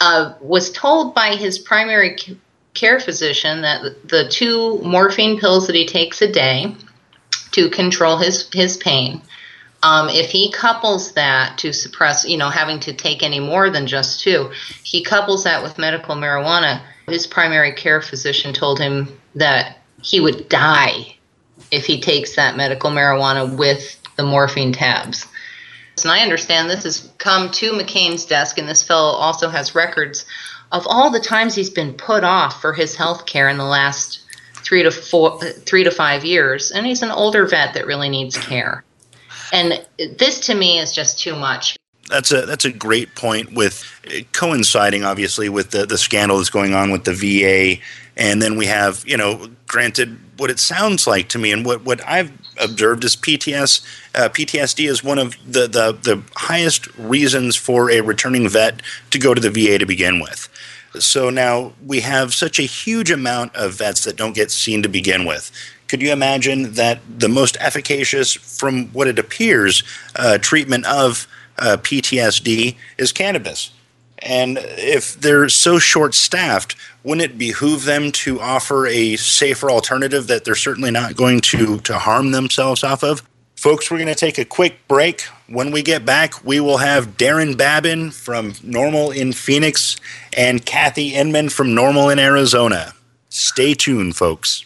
Uh, 0.00 0.34
was 0.40 0.72
told 0.72 1.14
by 1.14 1.36
his 1.36 1.58
primary 1.58 2.16
care 2.74 2.98
physician 2.98 3.62
that 3.62 4.08
the 4.08 4.28
two 4.28 4.78
morphine 4.82 5.38
pills 5.38 5.66
that 5.66 5.76
he 5.76 5.86
takes 5.86 6.20
a 6.20 6.30
day 6.30 6.74
to 7.52 7.70
control 7.70 8.16
his 8.16 8.48
his 8.52 8.76
pain. 8.76 9.22
Um, 9.82 10.08
if 10.08 10.30
he 10.30 10.50
couples 10.50 11.12
that 11.12 11.58
to 11.58 11.72
suppress, 11.72 12.26
you 12.26 12.38
know, 12.38 12.48
having 12.48 12.80
to 12.80 12.94
take 12.94 13.22
any 13.22 13.40
more 13.40 13.68
than 13.70 13.86
just 13.86 14.20
two, 14.20 14.50
he 14.82 15.02
couples 15.04 15.44
that 15.44 15.62
with 15.62 15.78
medical 15.78 16.14
marijuana. 16.16 16.80
His 17.06 17.26
primary 17.26 17.72
care 17.72 18.00
physician 18.00 18.52
told 18.52 18.80
him 18.80 19.20
that 19.34 19.78
he 20.06 20.20
would 20.20 20.48
die 20.48 21.16
if 21.72 21.84
he 21.84 22.00
takes 22.00 22.36
that 22.36 22.56
medical 22.56 22.90
marijuana 22.90 23.56
with 23.56 23.98
the 24.16 24.22
morphine 24.22 24.72
tabs. 24.72 25.26
And 26.02 26.12
I 26.12 26.20
understand 26.20 26.70
this 26.70 26.84
has 26.84 27.10
come 27.18 27.50
to 27.52 27.72
McCain's 27.72 28.24
desk, 28.24 28.58
and 28.58 28.68
this 28.68 28.82
fellow 28.82 29.12
also 29.12 29.48
has 29.48 29.74
records 29.74 30.24
of 30.70 30.86
all 30.86 31.10
the 31.10 31.20
times 31.20 31.54
he's 31.54 31.70
been 31.70 31.94
put 31.94 32.22
off 32.22 32.60
for 32.60 32.72
his 32.72 32.94
health 32.94 33.26
care 33.26 33.48
in 33.48 33.56
the 33.56 33.64
last 33.64 34.20
three 34.54 34.82
to 34.82 34.90
four, 34.90 35.40
three 35.40 35.84
to 35.84 35.90
five 35.90 36.24
years. 36.24 36.70
And 36.70 36.86
he's 36.86 37.02
an 37.02 37.10
older 37.10 37.46
vet 37.46 37.74
that 37.74 37.86
really 37.86 38.08
needs 38.08 38.36
care. 38.36 38.84
And 39.52 39.84
this 40.18 40.40
to 40.46 40.54
me 40.54 40.78
is 40.78 40.92
just 40.92 41.18
too 41.18 41.36
much. 41.36 41.76
That's 42.08 42.30
a 42.30 42.46
that's 42.46 42.64
a 42.64 42.72
great 42.72 43.14
point 43.16 43.52
with 43.52 43.84
uh, 44.06 44.20
coinciding 44.32 45.02
obviously 45.02 45.48
with 45.48 45.72
the 45.72 45.86
the 45.86 45.98
scandal 45.98 46.36
that's 46.36 46.50
going 46.50 46.72
on 46.72 46.92
with 46.92 47.02
the 47.04 47.12
VA 47.12 47.82
and 48.16 48.40
then 48.40 48.56
we 48.56 48.66
have, 48.66 49.04
you 49.06 49.16
know, 49.16 49.48
granted 49.66 50.18
what 50.38 50.50
it 50.50 50.58
sounds 50.58 51.06
like 51.06 51.28
to 51.30 51.38
me 51.38 51.52
and 51.52 51.64
what, 51.64 51.84
what 51.84 52.00
I've 52.06 52.32
observed 52.58 53.04
is 53.04 53.16
PTS 53.16 53.84
uh, 54.14 54.28
PTSD 54.28 54.88
is 54.88 55.04
one 55.04 55.18
of 55.18 55.36
the, 55.46 55.66
the 55.66 55.92
the 55.92 56.22
highest 56.34 56.86
reasons 56.96 57.56
for 57.56 57.90
a 57.90 58.00
returning 58.00 58.48
vet 58.48 58.80
to 59.10 59.18
go 59.18 59.34
to 59.34 59.40
the 59.40 59.50
VA 59.50 59.78
to 59.78 59.86
begin 59.86 60.20
with. 60.20 60.48
So 60.98 61.28
now 61.28 61.72
we 61.84 62.00
have 62.00 62.32
such 62.32 62.58
a 62.58 62.62
huge 62.62 63.10
amount 63.10 63.54
of 63.54 63.74
vets 63.74 64.04
that 64.04 64.16
don't 64.16 64.34
get 64.34 64.50
seen 64.50 64.82
to 64.82 64.88
begin 64.88 65.26
with. 65.26 65.52
Could 65.88 66.02
you 66.02 66.10
imagine 66.10 66.72
that 66.72 67.00
the 67.18 67.28
most 67.28 67.56
efficacious, 67.60 68.32
from 68.32 68.88
what 68.88 69.06
it 69.06 69.18
appears, 69.18 69.82
uh, 70.16 70.38
treatment 70.38 70.86
of 70.86 71.28
uh, 71.58 71.76
PTSD 71.80 72.76
is 72.98 73.12
cannabis? 73.12 73.70
And 74.20 74.58
if 74.58 75.20
they're 75.20 75.48
so 75.48 75.78
short 75.78 76.14
staffed, 76.14 76.74
wouldn't 77.04 77.30
it 77.30 77.38
behoove 77.38 77.84
them 77.84 78.10
to 78.12 78.40
offer 78.40 78.86
a 78.86 79.16
safer 79.16 79.70
alternative 79.70 80.26
that 80.26 80.44
they're 80.44 80.54
certainly 80.54 80.90
not 80.90 81.16
going 81.16 81.40
to, 81.42 81.78
to 81.80 81.98
harm 81.98 82.32
themselves 82.32 82.82
off 82.82 83.04
of? 83.04 83.22
Folks, 83.54 83.90
we're 83.90 83.96
going 83.96 84.08
to 84.08 84.14
take 84.14 84.38
a 84.38 84.44
quick 84.44 84.86
break. 84.86 85.22
When 85.48 85.70
we 85.70 85.82
get 85.82 86.04
back, 86.04 86.44
we 86.44 86.60
will 86.60 86.78
have 86.78 87.16
Darren 87.16 87.56
Babin 87.56 88.10
from 88.10 88.52
NORML 88.52 89.16
in 89.16 89.32
Phoenix 89.32 89.96
and 90.36 90.64
Kathy 90.64 91.14
Inman 91.14 91.48
from 91.48 91.68
NORML 91.68 92.12
in 92.12 92.18
Arizona. 92.18 92.92
Stay 93.30 93.74
tuned, 93.74 94.16
folks. 94.16 94.64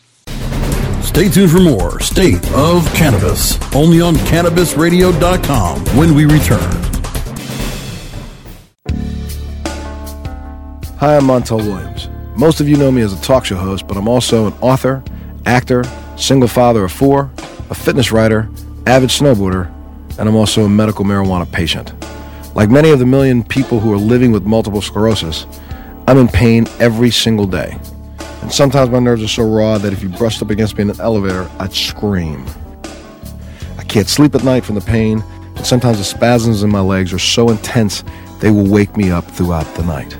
Stay 1.03 1.29
tuned 1.29 1.51
for 1.51 1.61
more 1.61 2.01
State 2.01 2.51
of 2.53 2.85
Cannabis, 2.95 3.59
only 3.75 4.01
on 4.01 4.15
CannabisRadio.com 4.15 5.85
when 5.97 6.15
we 6.15 6.25
return. 6.25 7.00
Hi, 11.01 11.17
I'm 11.17 11.23
Montel 11.23 11.67
Williams. 11.67 12.11
Most 12.37 12.61
of 12.61 12.69
you 12.69 12.77
know 12.77 12.93
me 12.93 13.01
as 13.01 13.15
a 13.15 13.23
talk 13.23 13.47
show 13.47 13.57
host, 13.57 13.89
but 13.89 13.97
I'm 13.97 14.07
also 14.07 14.49
an 14.49 14.53
author, 14.61 15.03
actor, 15.47 15.83
single 16.19 16.47
father 16.47 16.85
of 16.85 16.93
four, 16.93 17.31
a 17.71 17.75
fitness 17.75 18.13
writer, 18.13 18.51
avid 18.85 19.09
snowboarder, 19.09 19.73
and 20.19 20.29
I'm 20.29 20.37
also 20.37 20.67
a 20.67 20.69
medical 20.69 21.07
marijuana 21.07 21.51
patient. 21.51 21.95
Like 22.55 22.69
many 22.69 22.91
of 22.91 22.99
the 22.99 23.07
million 23.07 23.43
people 23.43 23.81
who 23.81 23.91
are 23.95 23.97
living 23.97 24.31
with 24.31 24.43
multiple 24.43 24.83
sclerosis, 24.83 25.47
I'm 26.07 26.19
in 26.19 26.29
pain 26.29 26.67
every 26.81 27.11
single 27.11 27.47
day. 27.47 27.79
And 28.43 28.53
sometimes 28.53 28.91
my 28.91 28.99
nerves 28.99 29.23
are 29.23 29.29
so 29.29 29.51
raw 29.51 29.79
that 29.79 29.95
if 29.95 30.03
you 30.03 30.11
brushed 30.11 30.43
up 30.43 30.51
against 30.51 30.77
me 30.77 30.83
in 30.83 30.91
an 30.91 31.01
elevator, 31.01 31.51
I'd 31.59 31.73
scream. 31.73 32.45
I 33.79 33.85
can't 33.85 34.07
sleep 34.07 34.35
at 34.35 34.45
night 34.45 34.67
from 34.67 34.75
the 34.75 34.83
pain, 34.83 35.25
and 35.57 35.65
sometimes 35.65 35.97
the 35.97 36.05
spasms 36.05 36.63
in 36.63 36.69
my 36.69 36.81
legs 36.81 37.15
are 37.15 37.19
so 37.19 37.49
intense 37.49 38.05
they 38.41 38.51
will 38.51 38.69
wake 38.69 38.99
me 38.99 39.11
up 39.11 39.25
throughout 39.25 39.75
the 39.77 39.85
night. 39.85 40.15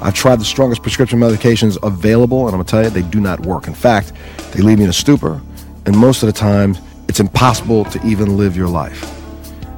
I've 0.00 0.14
tried 0.14 0.36
the 0.40 0.44
strongest 0.44 0.82
prescription 0.82 1.18
medications 1.18 1.76
available, 1.82 2.46
and 2.46 2.54
I'm 2.54 2.62
gonna 2.62 2.64
tell 2.64 2.84
you, 2.84 2.90
they 2.90 3.08
do 3.08 3.20
not 3.20 3.40
work. 3.40 3.66
In 3.66 3.74
fact, 3.74 4.12
they 4.52 4.62
leave 4.62 4.78
me 4.78 4.84
in 4.84 4.90
a 4.90 4.94
stupor, 4.94 5.40
and 5.86 5.96
most 5.96 6.22
of 6.22 6.28
the 6.28 6.32
time, 6.32 6.76
it's 7.08 7.20
impossible 7.20 7.84
to 7.86 8.06
even 8.06 8.36
live 8.36 8.56
your 8.56 8.68
life. 8.68 9.14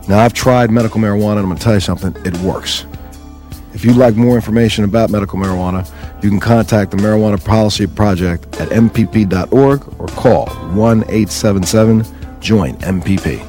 Now, 0.08 0.18
I've 0.18 0.32
tried 0.32 0.70
medical 0.70 1.00
marijuana, 1.00 1.36
and 1.36 1.40
I'm 1.40 1.48
gonna 1.48 1.60
tell 1.60 1.74
you 1.74 1.80
something, 1.80 2.14
it 2.24 2.36
works. 2.38 2.84
If 3.72 3.84
you'd 3.84 3.96
like 3.96 4.16
more 4.16 4.34
information 4.34 4.84
about 4.84 5.10
medical 5.10 5.38
marijuana, 5.38 5.88
you 6.22 6.28
can 6.28 6.40
contact 6.40 6.90
the 6.90 6.96
Marijuana 6.96 7.42
Policy 7.42 7.86
Project 7.86 8.60
at 8.60 8.68
MPP.org 8.68 10.00
or 10.00 10.06
call 10.08 10.46
1 10.74 11.04
877 11.04 12.04
JOIN 12.40 12.76
MPP. 12.78 13.46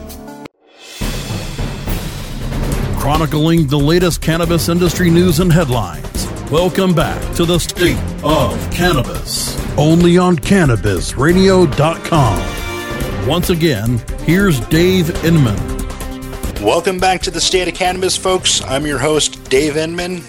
Chronicling 3.00 3.68
the 3.68 3.78
latest 3.78 4.22
cannabis 4.22 4.70
industry 4.70 5.10
news 5.10 5.40
and 5.40 5.52
headlines. 5.52 6.21
Welcome 6.52 6.94
back 6.94 7.34
to 7.36 7.46
the 7.46 7.58
State 7.60 7.98
of 8.26 8.72
Cannabis, 8.72 9.58
only 9.78 10.18
on 10.18 10.36
CannabisRadio.com. 10.36 13.26
Once 13.26 13.50
again, 13.50 14.04
here's 14.24 14.60
Dave 14.68 15.24
Inman. 15.24 15.56
Welcome 16.62 17.00
back 17.00 17.22
to 17.22 17.32
the 17.32 17.40
State 17.40 17.70
of 17.70 17.74
Cannabis, 17.74 18.18
folks. 18.18 18.62
I'm 18.66 18.86
your 18.86 18.98
host, 18.98 19.50
Dave 19.50 19.78
Inman. 19.78 20.22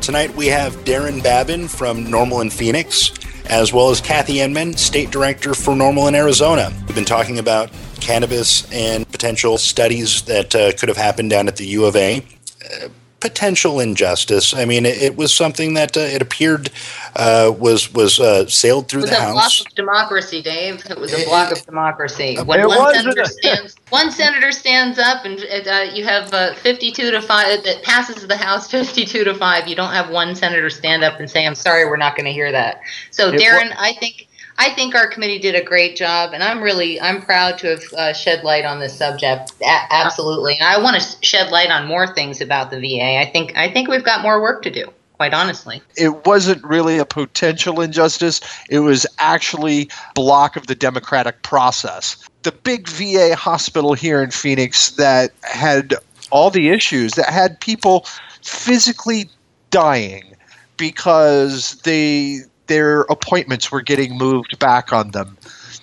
Tonight 0.00 0.34
we 0.34 0.46
have 0.46 0.72
Darren 0.86 1.22
Babin 1.22 1.68
from 1.68 2.06
NORML 2.06 2.40
in 2.40 2.48
Phoenix, 2.48 3.12
as 3.44 3.70
well 3.70 3.90
as 3.90 4.00
Kathy 4.00 4.40
Inman, 4.40 4.74
State 4.74 5.10
Director 5.10 5.52
for 5.52 5.74
NORML 5.74 6.08
in 6.08 6.14
Arizona. 6.14 6.72
We've 6.86 6.94
been 6.94 7.04
talking 7.04 7.38
about 7.38 7.70
cannabis 8.00 8.72
and 8.72 9.06
potential 9.12 9.58
studies 9.58 10.22
that 10.22 10.54
uh, 10.54 10.72
could 10.78 10.88
have 10.88 10.96
happened 10.96 11.28
down 11.28 11.46
at 11.46 11.56
the 11.56 11.66
U 11.66 11.84
of 11.84 11.94
A. 11.94 12.24
Uh, 12.64 12.88
potential 13.20 13.80
injustice. 13.80 14.54
I 14.54 14.64
mean, 14.64 14.86
it, 14.86 15.02
it 15.02 15.16
was 15.16 15.32
something 15.32 15.74
that 15.74 15.96
uh, 15.96 16.00
it 16.00 16.22
appeared 16.22 16.70
uh, 17.16 17.52
was 17.58 17.92
was 17.92 18.20
uh, 18.20 18.46
sailed 18.46 18.88
through 18.88 19.00
it 19.00 19.02
was 19.02 19.10
the 19.10 19.16
a 19.16 19.20
House. 19.20 19.32
block 19.32 19.66
of 19.66 19.74
democracy, 19.74 20.42
Dave. 20.42 20.84
It 20.88 20.98
was 20.98 21.12
a 21.12 21.24
block 21.24 21.52
of 21.52 21.64
democracy. 21.64 22.36
When 22.36 22.66
one 22.66 22.78
was 22.78 22.96
senator 22.96 23.24
stands, 23.24 23.76
one 23.90 24.10
senator 24.10 24.52
stands 24.52 24.98
up, 24.98 25.24
and 25.24 25.40
uh, 25.40 25.90
you 25.92 26.04
have 26.04 26.32
uh, 26.32 26.54
52 26.54 27.10
to 27.10 27.20
five 27.20 27.64
that 27.64 27.82
passes 27.82 28.26
the 28.26 28.36
House 28.36 28.70
52 28.70 29.24
to 29.24 29.34
five. 29.34 29.66
You 29.66 29.74
don't 29.74 29.92
have 29.92 30.10
one 30.10 30.34
senator 30.34 30.70
stand 30.70 31.02
up 31.02 31.18
and 31.18 31.30
say, 31.30 31.46
"I'm 31.46 31.54
sorry, 31.54 31.84
we're 31.86 31.96
not 31.96 32.16
going 32.16 32.26
to 32.26 32.32
hear 32.32 32.52
that." 32.52 32.80
So, 33.10 33.32
Darren, 33.32 33.74
I 33.78 33.94
think. 33.94 34.27
I 34.58 34.70
think 34.70 34.96
our 34.96 35.06
committee 35.06 35.38
did 35.38 35.54
a 35.54 35.62
great 35.62 35.96
job, 35.96 36.32
and 36.34 36.42
I'm 36.42 36.60
really 36.60 37.00
I'm 37.00 37.22
proud 37.22 37.58
to 37.58 37.68
have 37.68 37.82
uh, 37.96 38.12
shed 38.12 38.42
light 38.42 38.64
on 38.64 38.80
this 38.80 38.96
subject. 38.96 39.52
A- 39.62 39.92
absolutely, 39.92 40.54
and 40.58 40.64
I 40.64 40.82
want 40.82 41.00
to 41.00 41.16
shed 41.24 41.50
light 41.50 41.70
on 41.70 41.86
more 41.86 42.12
things 42.12 42.40
about 42.40 42.70
the 42.70 42.80
VA. 42.80 43.18
I 43.18 43.30
think 43.32 43.56
I 43.56 43.72
think 43.72 43.88
we've 43.88 44.04
got 44.04 44.20
more 44.20 44.42
work 44.42 44.62
to 44.62 44.70
do. 44.70 44.92
Quite 45.14 45.34
honestly. 45.34 45.82
it 45.96 46.26
wasn't 46.26 46.62
really 46.62 46.96
a 46.98 47.04
potential 47.04 47.80
injustice. 47.80 48.40
It 48.70 48.78
was 48.80 49.04
actually 49.18 49.90
block 50.14 50.54
of 50.54 50.68
the 50.68 50.76
democratic 50.76 51.42
process. 51.42 52.16
The 52.44 52.52
big 52.52 52.86
VA 52.86 53.34
hospital 53.34 53.94
here 53.94 54.22
in 54.22 54.30
Phoenix 54.30 54.92
that 54.92 55.32
had 55.42 55.94
all 56.30 56.50
the 56.50 56.68
issues 56.68 57.14
that 57.14 57.30
had 57.30 57.58
people 57.58 58.06
physically 58.42 59.28
dying 59.70 60.36
because 60.76 61.80
they 61.82 62.42
their 62.68 63.02
appointments 63.02 63.70
were 63.70 63.82
getting 63.82 64.16
moved 64.16 64.58
back 64.58 64.92
on 64.92 65.10
them. 65.10 65.36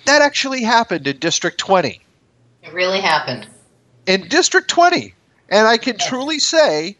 That 0.06 0.22
actually 0.22 0.62
happened 0.62 1.06
in 1.06 1.18
District 1.18 1.58
20. 1.58 2.00
It 2.62 2.72
really 2.72 3.00
happened. 3.00 3.46
In 4.06 4.26
District 4.28 4.68
20. 4.68 5.14
And 5.48 5.68
I 5.68 5.76
can 5.76 5.98
truly 5.98 6.38
say 6.38 6.96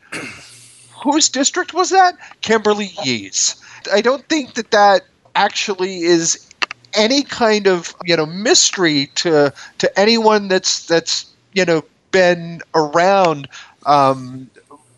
whose 1.03 1.29
district 1.29 1.75
was 1.75 1.91
that? 1.91 2.17
Kimberly 2.43 2.93
Yee's. 3.05 3.57
I 3.93 4.01
don't 4.01 4.27
think 4.29 4.55
that 4.55 4.71
that 4.71 5.03
actually 5.35 6.03
is 6.03 6.49
any 6.95 7.23
kind 7.23 7.67
of 7.67 7.95
you 8.05 8.17
know 8.17 8.27
mystery 8.27 9.11
to 9.17 9.53
to 9.79 9.99
anyone 9.99 10.49
that's 10.49 10.87
that's 10.87 11.27
you 11.57 11.65
know, 11.65 11.83
been 12.13 12.61
around 12.75 13.49
um, 13.87 14.49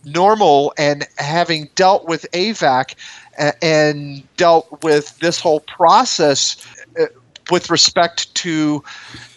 NORML 0.05 0.73
and 0.77 1.07
having 1.17 1.71
dealt 1.77 2.07
with 2.07 2.27
AVAC 2.33 2.97
and 3.63 4.23
dealt 4.37 4.83
with 4.83 5.19
this 5.19 5.41
whole 5.41 5.61
process 5.61 6.57
uh, 7.01 7.07
with 7.51 7.71
respect 7.71 8.35
to 8.35 8.83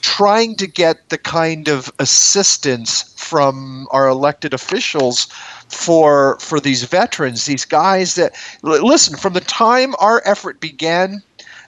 trying 0.02 0.56
to 0.56 0.68
get 0.68 1.10
the 1.10 1.18
kind 1.18 1.68
of 1.68 1.92
assistance 2.00 3.14
from 3.18 3.88
our 3.92 4.08
elected 4.08 4.54
officials 4.54 5.26
for 5.70 6.38
for 6.40 6.60
these 6.60 6.84
veterans 6.84 7.46
these 7.46 7.64
guys 7.64 8.16
that 8.16 8.36
listen 8.64 9.16
from 9.16 9.34
the 9.34 9.42
time 9.42 9.96
our 10.00 10.22
effort 10.26 10.60
began 10.60 11.22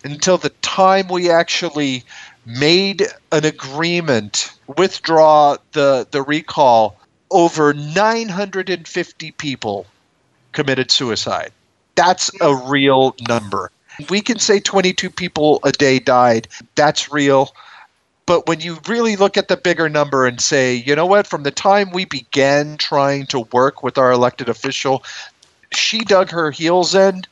until 0.03 0.37
the 0.37 0.49
time 0.61 1.07
we 1.07 1.29
actually 1.29 2.03
made 2.45 3.07
an 3.31 3.45
agreement 3.45 4.53
withdraw 4.77 5.55
the 5.71 6.05
the 6.11 6.21
recall 6.21 6.97
over 7.31 7.73
950 7.73 9.31
people 9.31 9.85
committed 10.51 10.91
suicide 10.91 11.51
that's 11.95 12.31
a 12.41 12.55
real 12.55 13.15
number. 13.27 13.71
We 14.09 14.21
can 14.21 14.39
say 14.39 14.59
22 14.59 15.09
people 15.09 15.59
a 15.63 15.71
day 15.71 15.99
died. 15.99 16.47
That's 16.75 17.11
real. 17.11 17.53
But 18.25 18.47
when 18.47 18.61
you 18.61 18.79
really 18.87 19.15
look 19.15 19.37
at 19.37 19.49
the 19.49 19.57
bigger 19.57 19.89
number 19.89 20.25
and 20.25 20.39
say, 20.39 20.75
you 20.75 20.95
know 20.95 21.05
what, 21.05 21.27
from 21.27 21.43
the 21.43 21.51
time 21.51 21.91
we 21.91 22.05
began 22.05 22.77
trying 22.77 23.27
to 23.27 23.41
work 23.51 23.83
with 23.83 23.97
our 23.97 24.11
elected 24.11 24.49
official, 24.49 25.03
she 25.73 25.99
dug 25.99 26.29
her 26.29 26.49
heels 26.49 26.95
in. 26.95 27.23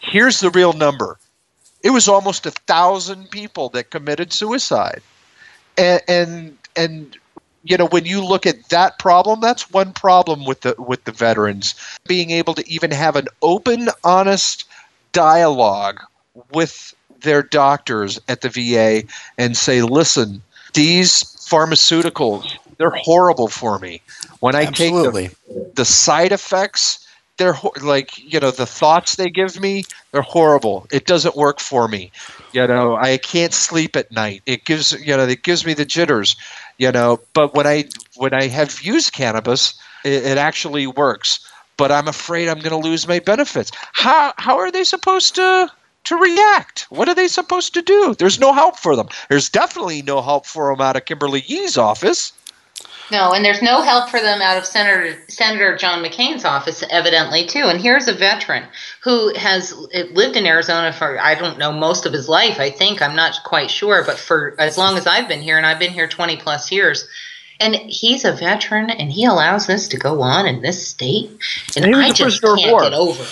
Here's 0.00 0.40
the 0.40 0.50
real 0.50 0.72
number 0.72 1.18
it 1.82 1.90
was 1.90 2.08
almost 2.08 2.46
a 2.46 2.50
thousand 2.50 3.30
people 3.30 3.68
that 3.68 3.90
committed 3.90 4.32
suicide. 4.32 5.02
And, 5.76 6.00
and, 6.08 6.58
and 6.76 7.16
you 7.64 7.76
know 7.76 7.86
when 7.86 8.04
you 8.04 8.24
look 8.24 8.46
at 8.46 8.68
that 8.68 8.98
problem 8.98 9.40
that's 9.40 9.70
one 9.70 9.92
problem 9.92 10.44
with 10.44 10.60
the 10.60 10.74
with 10.78 11.02
the 11.04 11.12
veterans 11.12 11.74
being 12.06 12.30
able 12.30 12.54
to 12.54 12.68
even 12.70 12.90
have 12.90 13.16
an 13.16 13.26
open 13.42 13.88
honest 14.04 14.64
dialogue 15.12 16.00
with 16.52 16.94
their 17.20 17.42
doctors 17.42 18.20
at 18.28 18.42
the 18.42 18.48
VA 18.48 19.06
and 19.38 19.56
say 19.56 19.82
listen 19.82 20.42
these 20.74 21.22
pharmaceuticals 21.22 22.58
they're 22.76 22.90
horrible 22.90 23.48
for 23.48 23.78
me. 23.78 24.00
When 24.40 24.54
i 24.54 24.64
Absolutely. 24.64 25.28
take 25.28 25.36
the, 25.46 25.70
the 25.74 25.84
side 25.84 26.32
effects 26.32 27.00
they're 27.36 27.56
like 27.82 28.16
you 28.18 28.38
know 28.38 28.50
the 28.50 28.66
thoughts 28.66 29.16
they 29.16 29.30
give 29.30 29.60
me 29.60 29.84
they're 30.12 30.22
horrible. 30.22 30.86
It 30.92 31.06
doesn't 31.06 31.36
work 31.36 31.60
for 31.60 31.88
me 31.88 32.12
you 32.54 32.66
know 32.66 32.96
i 32.96 33.16
can't 33.18 33.52
sleep 33.52 33.96
at 33.96 34.10
night. 34.12 34.42
It 34.46 34.64
gives 34.64 34.92
you 34.92 35.16
know 35.16 35.26
it 35.26 35.42
gives 35.42 35.66
me 35.66 35.74
the 35.74 35.84
jitters 35.84 36.36
you 36.78 36.90
know. 36.92 37.20
But 37.34 37.54
when 37.54 37.66
i 37.66 37.84
when 38.16 38.32
i 38.34 38.46
have 38.46 38.82
used 38.82 39.12
cannabis 39.12 39.74
it, 40.04 40.24
it 40.24 40.38
actually 40.38 40.86
works. 40.86 41.40
But 41.76 41.92
i'm 41.92 42.08
afraid 42.08 42.48
i'm 42.48 42.60
going 42.60 42.70
to 42.82 42.88
lose 42.88 43.08
my 43.08 43.18
benefits. 43.18 43.70
How 43.92 44.32
how 44.38 44.58
are 44.58 44.70
they 44.70 44.84
supposed 44.84 45.34
to 45.36 45.70
to 46.04 46.16
react? 46.16 46.86
What 46.90 47.08
are 47.08 47.14
they 47.14 47.28
supposed 47.28 47.74
to 47.74 47.82
do? 47.82 48.14
There's 48.18 48.38
no 48.38 48.52
help 48.52 48.78
for 48.78 48.94
them. 48.94 49.08
There's 49.30 49.48
definitely 49.48 50.02
no 50.02 50.20
help 50.22 50.46
for 50.46 50.70
them 50.70 50.80
out 50.80 50.96
of 50.96 51.06
kimberly 51.06 51.42
yee's 51.46 51.76
office 51.78 52.32
no, 53.10 53.32
and 53.32 53.44
there's 53.44 53.60
no 53.60 53.82
help 53.82 54.08
for 54.08 54.20
them 54.20 54.40
out 54.40 54.56
of 54.56 54.64
Senator 54.64 55.18
Senator 55.28 55.76
John 55.76 56.02
McCain's 56.02 56.44
office, 56.44 56.82
evidently 56.88 57.46
too. 57.46 57.64
And 57.64 57.80
here's 57.80 58.08
a 58.08 58.14
veteran 58.14 58.64
who 59.02 59.34
has 59.34 59.74
lived 60.12 60.36
in 60.36 60.46
Arizona 60.46 60.92
for 60.92 61.20
I 61.20 61.34
don't 61.34 61.58
know 61.58 61.70
most 61.70 62.06
of 62.06 62.12
his 62.12 62.28
life. 62.28 62.58
I 62.58 62.70
think 62.70 63.02
I'm 63.02 63.14
not 63.14 63.38
quite 63.44 63.70
sure, 63.70 64.04
but 64.04 64.18
for 64.18 64.54
as 64.58 64.78
long 64.78 64.96
as 64.96 65.06
I've 65.06 65.28
been 65.28 65.42
here, 65.42 65.58
and 65.58 65.66
I've 65.66 65.78
been 65.78 65.92
here 65.92 66.08
20 66.08 66.36
plus 66.38 66.72
years. 66.72 67.06
And 67.60 67.76
he's 67.76 68.24
a 68.24 68.32
veteran, 68.32 68.90
and 68.90 69.12
he 69.12 69.24
allows 69.24 69.68
this 69.68 69.86
to 69.88 69.96
go 69.96 70.22
on 70.22 70.46
in 70.46 70.60
this 70.60 70.88
state, 70.88 71.30
and, 71.76 71.84
and 71.84 71.96
I 71.96 72.10
just 72.10 72.42
can't 72.42 72.58
get 72.58 72.92
over. 72.92 73.24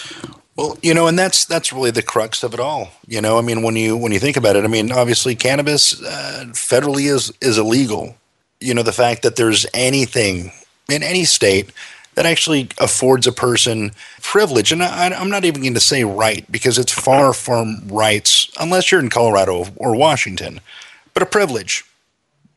Well, 0.55 0.79
you 0.81 0.95
know, 0.95 1.09
and 1.09 1.19
that's 1.19 1.45
that's 1.45 1.73
really 1.73 1.91
the 1.91 2.03
crux 2.03 2.45
of 2.45 2.55
it 2.55 2.61
all. 2.61 2.93
You 3.09 3.21
know, 3.21 3.37
I 3.37 3.41
mean, 3.41 3.63
when 3.63 3.75
you 3.75 3.97
when 3.97 4.13
you 4.13 4.21
think 4.21 4.37
about 4.37 4.55
it, 4.55 4.65
I 4.65 4.69
mean, 4.69 4.93
obviously, 4.93 5.35
cannabis 5.35 6.01
uh, 6.01 6.45
federally 6.53 7.13
is 7.13 7.33
is 7.41 7.59
illegal 7.59 8.17
you 8.63 8.75
know 8.75 8.83
the 8.83 8.93
fact 8.93 9.23
that 9.23 9.37
there's 9.37 9.67
anything 9.75 10.53
in 10.89 11.03
any 11.03 11.25
state 11.25 11.71
that 12.15 12.27
actually 12.27 12.69
affords 12.79 13.27
a 13.27 13.33
person 13.33 13.93
privilege. 14.21 14.71
And 14.71 14.83
I, 14.83 15.07
am 15.09 15.31
not 15.31 15.45
even 15.45 15.63
going 15.63 15.75
to 15.75 15.81
say 15.81 16.05
right 16.05 16.51
because 16.51 16.79
it's 16.79 16.93
far 16.93 17.33
from 17.33 17.89
rights, 17.89 18.51
unless 18.61 18.91
you're 18.91 19.01
in 19.01 19.09
Colorado 19.09 19.67
or 19.77 19.97
Washington, 19.97 20.61
but 21.15 21.23
a 21.23 21.27
privilege 21.27 21.85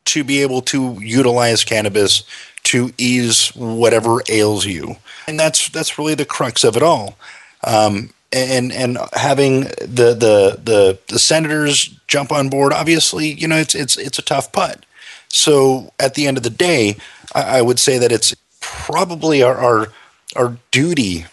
to 0.06 0.24
be 0.24 0.42
able 0.42 0.62
to 0.62 0.98
utilize 1.00 1.64
cannabis 1.64 2.22
to 2.64 2.92
ease 2.98 3.48
whatever 3.54 4.22
ails 4.28 4.66
you. 4.66 4.96
And 5.26 5.38
that's 5.38 5.68
that's 5.68 5.98
really 5.98 6.14
the 6.14 6.24
crux 6.24 6.64
of 6.64 6.76
it 6.76 6.82
all. 6.82 7.18
Um, 7.64 8.10
and 8.32 8.72
and 8.72 8.98
having 9.14 9.62
the, 9.80 10.14
the 10.14 10.60
the 10.62 10.98
the 11.08 11.18
senators 11.18 11.98
jump 12.06 12.32
on 12.32 12.48
board, 12.48 12.72
obviously, 12.72 13.32
you 13.32 13.48
know, 13.48 13.56
it's 13.56 13.74
it's 13.74 13.96
it's 13.96 14.18
a 14.18 14.22
tough 14.22 14.52
putt. 14.52 14.85
So 15.28 15.92
at 15.98 16.14
the 16.14 16.26
end 16.26 16.36
of 16.36 16.42
the 16.42 16.50
day, 16.50 16.96
I, 17.34 17.58
I 17.58 17.62
would 17.62 17.78
say 17.78 17.98
that 17.98 18.12
it's 18.12 18.34
probably 18.60 19.42
our, 19.42 19.56
our 19.56 19.88
our 20.34 20.56
duty 20.70 21.26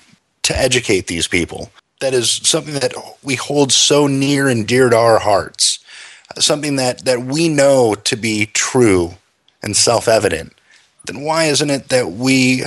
to 0.43 0.57
educate 0.57 1.07
these 1.07 1.27
people. 1.27 1.71
That 1.99 2.13
is 2.13 2.31
something 2.31 2.73
that 2.75 2.93
we 3.23 3.35
hold 3.35 3.71
so 3.71 4.07
near 4.07 4.47
and 4.47 4.67
dear 4.67 4.89
to 4.89 4.97
our 4.97 5.19
hearts, 5.19 5.79
something 6.37 6.75
that, 6.75 7.05
that 7.05 7.21
we 7.21 7.47
know 7.47 7.95
to 7.95 8.15
be 8.15 8.47
true 8.47 9.15
and 9.61 9.75
self 9.75 10.07
evident. 10.07 10.53
Then 11.05 11.21
why 11.21 11.45
isn't 11.45 11.69
it 11.69 11.89
that 11.89 12.11
we 12.11 12.63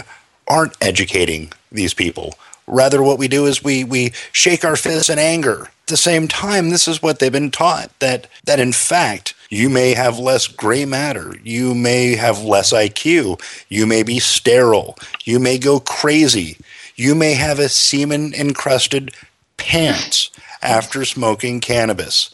aren't 0.49 0.77
educating 0.81 1.53
these 1.71 1.95
people? 1.95 2.35
Rather, 2.67 3.03
what 3.03 3.19
we 3.19 3.29
do 3.29 3.47
is 3.47 3.63
we, 3.63 3.85
we 3.85 4.13
shake 4.33 4.65
our 4.65 4.77
fists 4.77 5.09
in 5.09 5.19
anger. 5.19 5.65
At 5.65 5.87
the 5.87 5.97
same 5.97 6.27
time, 6.27 6.71
this 6.71 6.89
is 6.89 7.03
what 7.03 7.19
they've 7.19 7.31
been 7.31 7.51
taught 7.51 7.97
that, 8.01 8.27
that 8.45 8.59
in 8.59 8.73
fact, 8.73 9.35
you 9.51 9.69
may 9.69 9.95
have 9.95 10.19
less 10.19 10.47
gray 10.49 10.85
matter. 10.85 11.35
You 11.43 11.75
may 11.75 12.17
have 12.17 12.43
less 12.43 12.73
IQ. 12.73 13.41
You 13.69 13.87
may 13.87 14.03
be 14.03 14.19
sterile. 14.19 14.97
You 15.25 15.39
may 15.39 15.59
go 15.59 15.81
crazy. 15.81 16.59
You 16.97 17.15
may 17.15 17.35
have 17.35 17.59
a 17.59 17.69
semen 17.69 18.35
encrusted 18.35 19.13
pants 19.57 20.31
after 20.63 21.05
smoking 21.05 21.61
cannabis. 21.61 22.31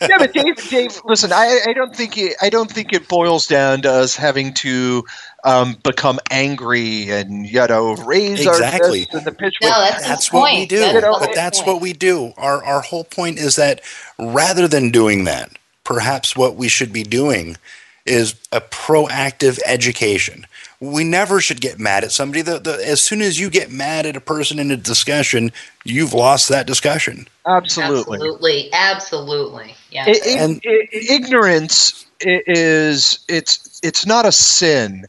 yeah, 0.08 0.18
but 0.18 0.32
Dave, 0.32 0.56
Dave, 0.68 1.00
listen. 1.04 1.32
I, 1.32 1.60
I 1.66 1.72
don't 1.72 1.94
think 1.94 2.16
it. 2.18 2.36
I 2.40 2.50
don't 2.50 2.70
think 2.70 2.92
it 2.92 3.08
boils 3.08 3.46
down 3.46 3.82
to 3.82 3.92
us 3.92 4.16
having 4.16 4.54
to 4.54 5.04
um, 5.44 5.76
become 5.82 6.18
angry 6.30 7.10
and 7.10 7.46
you 7.46 7.66
know 7.66 7.94
raise 7.96 8.44
exactly. 8.44 9.06
our 9.12 9.20
the 9.20 9.32
pitch. 9.32 9.56
No, 9.62 9.68
that's, 9.68 10.06
that's 10.06 10.32
what 10.32 10.48
point. 10.48 10.58
we 10.58 10.66
do. 10.66 10.78
That's 10.80 11.18
but 11.18 11.34
that's 11.34 11.58
point. 11.60 11.74
what 11.74 11.82
we 11.82 11.92
do. 11.92 12.32
Our 12.36 12.64
our 12.64 12.80
whole 12.80 13.04
point 13.04 13.38
is 13.38 13.56
that 13.56 13.80
rather 14.18 14.66
than 14.66 14.90
doing 14.90 15.24
that, 15.24 15.52
perhaps 15.84 16.36
what 16.36 16.56
we 16.56 16.68
should 16.68 16.92
be 16.92 17.02
doing 17.02 17.56
is 18.04 18.34
a 18.52 18.60
proactive 18.60 19.58
education. 19.66 20.46
We 20.80 21.04
never 21.04 21.40
should 21.40 21.60
get 21.60 21.78
mad 21.78 22.04
at 22.04 22.12
somebody. 22.12 22.40
The, 22.40 22.58
the, 22.58 22.74
as 22.86 23.02
soon 23.02 23.20
as 23.20 23.38
you 23.38 23.50
get 23.50 23.70
mad 23.70 24.06
at 24.06 24.16
a 24.16 24.20
person 24.20 24.58
in 24.58 24.70
a 24.70 24.76
discussion, 24.76 25.52
you've 25.84 26.14
lost 26.14 26.48
that 26.48 26.66
discussion. 26.66 27.26
Absolutely. 27.46 28.16
Absolutely. 28.16 28.72
Absolutely. 28.72 29.74
Yeah. 29.90 30.08
It, 30.08 30.16
it, 30.24 30.38
and 30.38 30.60
ignorance 30.92 32.06
is 32.20 33.20
it's 33.28 33.80
it's 33.82 34.06
not 34.06 34.26
a 34.26 34.32
sin 34.32 35.06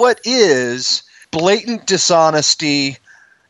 what 0.00 0.18
is 0.24 1.02
blatant 1.30 1.86
dishonesty 1.86 2.96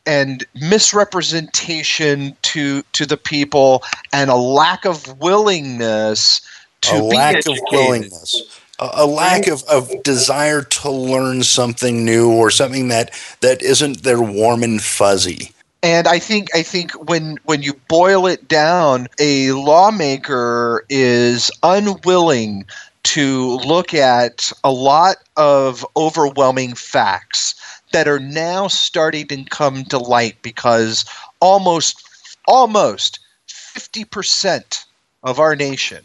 and 0.05 0.45
misrepresentation 0.53 2.35
to 2.41 2.83
to 2.91 3.05
the 3.05 3.15
people 3.15 3.81
and 4.11 4.29
a 4.29 4.35
lack 4.35 4.83
of 4.83 5.17
willingness 5.21 6.41
to 6.81 6.95
a 6.95 7.01
lack 7.01 7.35
educated. 7.37 7.63
of 7.63 7.71
willingness 7.71 8.59
a, 8.79 8.89
a 8.95 9.05
lack 9.05 9.47
of, 9.47 9.63
of 9.63 10.03
desire 10.03 10.61
to 10.61 10.91
learn 10.91 11.41
something 11.41 12.03
new 12.03 12.29
or 12.29 12.51
something 12.51 12.89
that 12.89 13.13
that 13.39 13.61
isn't 13.61 14.03
their 14.03 14.21
warm 14.21 14.61
and 14.61 14.83
fuzzy 14.83 15.53
and 15.83 16.05
I 16.05 16.19
think 16.19 16.53
I 16.53 16.63
think 16.63 16.91
when 17.09 17.37
when 17.45 17.63
you 17.63 17.73
boil 17.87 18.27
it 18.27 18.47
down, 18.47 19.07
a 19.19 19.51
lawmaker 19.53 20.85
is 20.89 21.49
unwilling 21.63 22.65
to 23.03 23.57
look 23.57 23.93
at 23.93 24.51
a 24.63 24.71
lot 24.71 25.17
of 25.37 25.85
overwhelming 25.95 26.73
facts 26.73 27.55
that 27.91 28.07
are 28.07 28.19
now 28.19 28.67
starting 28.67 29.27
to 29.27 29.43
come 29.45 29.83
to 29.85 29.97
light 29.97 30.41
because 30.41 31.05
almost 31.39 32.07
almost 32.47 33.19
50% 33.47 34.85
of 35.23 35.39
our 35.39 35.55
nation 35.55 36.03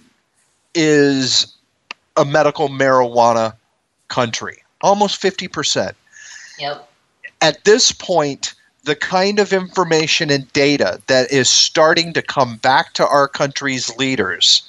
is 0.75 1.55
a 2.17 2.25
medical 2.25 2.69
marijuana 2.69 3.55
country. 4.09 4.63
Almost 4.81 5.21
50% 5.23 5.95
yep. 6.59 6.89
At 7.41 7.65
this 7.65 7.93
point 7.93 8.55
the 8.87 8.97
kind 8.97 9.41
of 9.41 9.53
information 9.53 10.31
and 10.31 10.51
data 10.53 11.03
that 11.09 11.31
is 11.33 11.51
starting 11.51 12.13
to 12.13 12.23
come 12.23 12.57
back 12.59 12.93
to 12.95 13.07
our 13.07 13.27
country's 13.27 13.95
leaders 13.97 14.63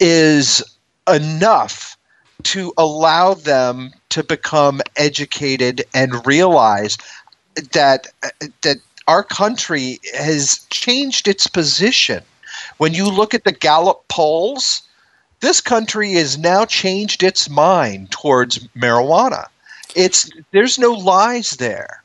is 0.00 0.62
enough 1.08 1.96
to 2.44 2.72
allow 2.76 3.34
them 3.34 3.92
to 4.10 4.22
become 4.22 4.80
educated 4.96 5.84
and 5.94 6.26
realize 6.26 6.98
that 7.72 8.08
that 8.62 8.76
our 9.08 9.22
country 9.22 9.98
has 10.14 10.66
changed 10.70 11.28
its 11.28 11.46
position. 11.46 12.22
When 12.78 12.94
you 12.94 13.08
look 13.08 13.34
at 13.34 13.44
the 13.44 13.52
Gallup 13.52 14.06
polls, 14.08 14.82
this 15.40 15.60
country 15.60 16.12
has 16.14 16.38
now 16.38 16.64
changed 16.64 17.22
its 17.22 17.48
mind 17.48 18.10
towards 18.10 18.58
marijuana. 18.76 19.46
It's 19.94 20.30
there's 20.52 20.78
no 20.78 20.92
lies 20.92 21.52
there. 21.52 22.02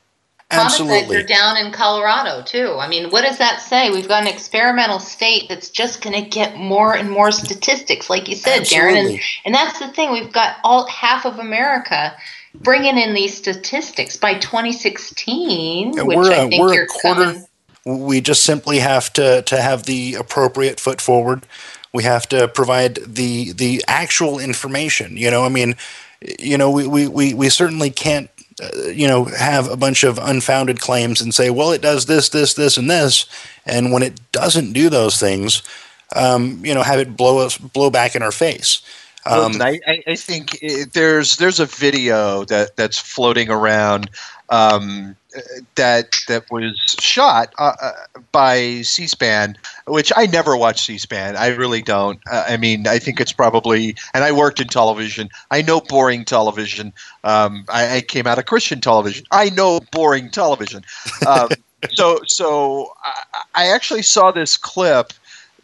Absolutely. 0.52 0.98
Homicides 1.00 1.24
are 1.24 1.26
down 1.26 1.56
in 1.66 1.72
Colorado 1.72 2.42
too. 2.42 2.76
I 2.78 2.88
mean, 2.88 3.10
what 3.10 3.22
does 3.22 3.38
that 3.38 3.60
say? 3.62 3.90
We've 3.90 4.08
got 4.08 4.22
an 4.22 4.28
experimental 4.28 5.00
state 5.00 5.48
that's 5.48 5.70
just 5.70 6.02
going 6.02 6.22
to 6.22 6.28
get 6.28 6.56
more 6.56 6.94
and 6.94 7.10
more 7.10 7.32
statistics, 7.32 8.10
like 8.10 8.28
you 8.28 8.36
said, 8.36 8.62
Darren. 8.62 8.96
And, 9.10 9.20
and 9.46 9.54
that's 9.54 9.78
the 9.80 9.88
thing. 9.88 10.12
We've 10.12 10.32
got 10.32 10.56
all 10.64 10.86
half 10.88 11.24
of 11.26 11.38
America 11.38 12.14
bringing 12.54 12.98
in 12.98 13.14
these 13.14 13.34
statistics 13.36 14.16
by 14.16 14.34
2016, 14.38 15.98
And 15.98 16.06
which 16.08 16.16
we're 16.16 16.32
I 16.32 16.36
a, 16.36 16.48
think 16.48 16.60
we're 16.62 16.82
a 16.84 16.86
quarter. 16.86 17.24
coming- 17.24 17.46
We 17.84 18.20
just 18.20 18.44
simply 18.44 18.78
have 18.78 19.12
to 19.14 19.42
to 19.42 19.60
have 19.60 19.84
the 19.84 20.14
appropriate 20.14 20.78
foot 20.78 21.00
forward. 21.00 21.46
We 21.92 22.04
have 22.04 22.28
to 22.28 22.46
provide 22.48 22.96
the 23.06 23.52
the 23.52 23.82
actual 23.88 24.38
information. 24.38 25.16
You 25.16 25.30
know, 25.30 25.44
I 25.44 25.48
mean, 25.48 25.74
you 26.38 26.56
know, 26.56 26.70
we 26.70 26.86
we 26.86 27.08
we, 27.08 27.34
we 27.34 27.48
certainly 27.48 27.90
can't. 27.90 28.30
Uh, 28.60 28.88
you 28.88 29.06
know, 29.06 29.24
have 29.24 29.70
a 29.70 29.76
bunch 29.76 30.04
of 30.04 30.18
unfounded 30.18 30.80
claims 30.80 31.20
and 31.20 31.34
say, 31.34 31.50
"Well, 31.50 31.72
it 31.72 31.82
does 31.82 32.06
this, 32.06 32.28
this, 32.28 32.54
this, 32.54 32.76
and 32.76 32.90
this," 32.90 33.26
and 33.66 33.92
when 33.92 34.02
it 34.02 34.20
doesn't 34.32 34.72
do 34.72 34.88
those 34.88 35.18
things, 35.18 35.62
um, 36.16 36.64
you 36.64 36.74
know, 36.74 36.82
have 36.82 36.98
it 36.98 37.16
blow 37.16 37.38
us 37.38 37.56
blow 37.56 37.90
back 37.90 38.14
in 38.14 38.22
our 38.22 38.32
face. 38.32 38.82
Um, 39.24 39.62
I, 39.62 39.78
I, 39.86 40.02
I 40.08 40.16
think 40.16 40.58
it, 40.62 40.94
there's 40.94 41.36
there's 41.36 41.60
a 41.60 41.66
video 41.66 42.44
that 42.46 42.76
that's 42.76 42.98
floating 42.98 43.50
around 43.50 44.10
um, 44.52 45.16
that 45.76 46.14
that 46.28 46.44
was 46.50 46.78
shot 47.00 47.54
uh, 47.58 47.72
uh, 47.80 47.92
by 48.32 48.82
C-SPAN, 48.82 49.56
which 49.86 50.12
I 50.14 50.26
never 50.26 50.58
watch 50.58 50.82
C-SPAN. 50.82 51.36
I 51.36 51.48
really 51.48 51.80
don't. 51.80 52.20
Uh, 52.30 52.44
I 52.46 52.58
mean, 52.58 52.86
I 52.86 52.98
think 52.98 53.18
it's 53.18 53.32
probably, 53.32 53.96
and 54.12 54.22
I 54.24 54.30
worked 54.30 54.60
in 54.60 54.68
television. 54.68 55.30
I 55.50 55.62
know 55.62 55.80
boring 55.80 56.26
television. 56.26 56.92
Um, 57.24 57.64
I, 57.70 57.96
I 57.96 58.00
came 58.02 58.26
out 58.26 58.38
of 58.38 58.44
Christian 58.44 58.82
television. 58.82 59.24
I 59.30 59.48
know 59.48 59.80
boring 59.90 60.28
television. 60.28 60.84
Um, 61.26 61.48
so 61.90 62.20
so 62.26 62.92
I, 63.02 63.42
I 63.54 63.66
actually 63.68 64.02
saw 64.02 64.32
this 64.32 64.58
clip 64.58 65.14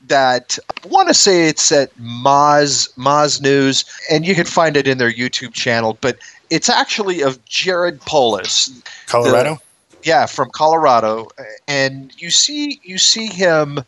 that 0.07 0.59
I 0.85 0.87
want 0.89 1.09
to 1.09 1.15
say 1.15 1.49
it's 1.49 1.71
at 1.73 1.95
Moz 1.99 2.93
Moz 2.97 3.41
News, 3.43 3.85
and 4.11 4.27
you 4.27 4.35
can 4.35 4.47
find 4.47 4.77
it 4.77 4.87
in 4.87 4.99
their 4.99 5.13
YouTube 5.13 5.53
channel. 5.53 5.99
But 6.01 6.19
it's 6.51 6.69
actually 6.69 7.21
of 7.23 7.45
Jared 7.45 8.01
Polis, 8.03 8.71
Colorado. 9.07 9.61
yeah, 10.03 10.27
from 10.27 10.51
Colorado, 10.53 11.29
and 11.67 12.13
you 12.19 12.31
see 12.31 12.81
you 12.83 12.99
see 12.99 13.27
him 13.27 13.81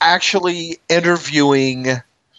actually 0.00 0.78
interviewing 0.88 1.84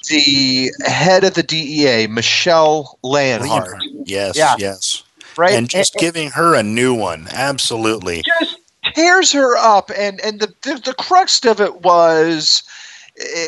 the 0.09 0.71
head 0.85 1.23
of 1.23 1.33
the 1.33 1.43
DEA, 1.43 2.07
Michele 2.07 2.97
Leonhart, 3.03 3.79
Yes, 4.05 4.37
Yeah. 4.37 4.55
yes. 4.57 5.03
right? 5.35 5.53
And 5.53 5.67
just 5.69 5.95
giving 5.95 6.31
her 6.31 6.55
a 6.55 6.63
new 6.63 6.93
one. 6.93 7.27
Absolutely. 7.31 8.23
just 8.39 8.56
tears 8.97 9.31
her 9.31 9.55
up 9.57 9.91
and 9.95 10.19
and 10.21 10.39
the 10.39 10.53
the, 10.63 10.81
the 10.83 10.93
crux 10.95 11.45
of 11.45 11.61
it 11.61 11.81
was 11.81 12.63
i 13.19 13.47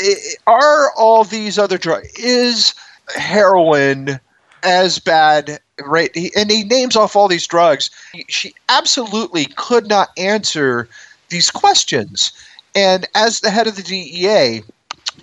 i 0.00 0.14
are 0.46 0.92
all 0.96 1.24
these 1.24 1.58
other 1.58 1.78
drugs 1.78 2.08
is 2.18 2.74
heroin 3.16 4.20
as 4.62 4.98
bad? 4.98 5.60
Right 5.84 6.14
he, 6.14 6.30
and 6.36 6.50
he 6.50 6.64
names 6.64 6.96
off 6.96 7.16
all 7.16 7.28
these 7.28 7.46
drugs. 7.46 7.90
She 8.28 8.54
absolutely 8.68 9.46
could 9.56 9.88
not 9.88 10.10
answer 10.16 10.88
these 11.28 11.50
questions. 11.50 12.32
And 12.74 13.06
as 13.14 13.40
the 13.40 13.50
head 13.50 13.66
of 13.66 13.76
the 13.76 13.82
DEA 13.82 14.62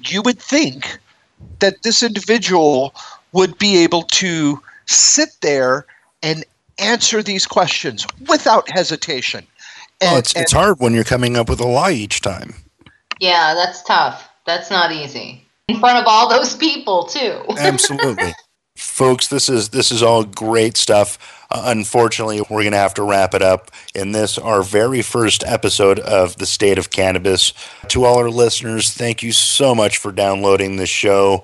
you 0.05 0.21
would 0.21 0.39
think 0.39 0.99
that 1.59 1.83
this 1.83 2.03
individual 2.03 2.93
would 3.31 3.57
be 3.57 3.77
able 3.77 4.03
to 4.03 4.61
sit 4.85 5.29
there 5.41 5.85
and 6.21 6.43
answer 6.79 7.21
these 7.23 7.45
questions 7.45 8.05
without 8.27 8.69
hesitation. 8.69 9.45
Well, 10.01 10.11
And- 10.11 10.19
it's, 10.19 10.35
it's 10.35 10.51
hard 10.51 10.79
when 10.79 10.93
you're 10.93 11.03
coming 11.03 11.37
up 11.37 11.49
with 11.49 11.59
a 11.59 11.67
lie 11.67 11.91
each 11.91 12.21
time. 12.21 12.55
Yeah, 13.19 13.53
that's 13.53 13.83
tough. 13.83 14.29
That's 14.45 14.71
not 14.71 14.91
easy. 14.91 15.45
In 15.67 15.79
front 15.79 15.97
of 15.99 16.05
all 16.07 16.29
those 16.29 16.55
people, 16.55 17.03
too. 17.03 17.43
Absolutely. 17.57 18.33
Folks, 18.75 19.27
this 19.27 19.49
is 19.49 19.69
this 19.69 19.91
is 19.91 20.01
all 20.01 20.23
great 20.23 20.77
stuff. 20.77 21.17
Uh, 21.51 21.63
unfortunately, 21.65 22.39
we're 22.49 22.61
going 22.61 22.71
to 22.71 22.77
have 22.77 22.93
to 22.93 23.03
wrap 23.03 23.33
it 23.33 23.41
up 23.41 23.71
in 23.93 24.13
this 24.13 24.37
our 24.37 24.63
very 24.63 25.01
first 25.01 25.43
episode 25.45 25.99
of 25.99 26.37
the 26.37 26.45
state 26.45 26.77
of 26.77 26.89
cannabis. 26.89 27.53
To 27.89 28.05
all 28.05 28.17
our 28.19 28.29
listeners, 28.29 28.93
thank 28.93 29.21
you 29.21 29.33
so 29.33 29.75
much 29.75 29.97
for 29.97 30.13
downloading 30.13 30.77
this 30.77 30.89
show. 30.89 31.43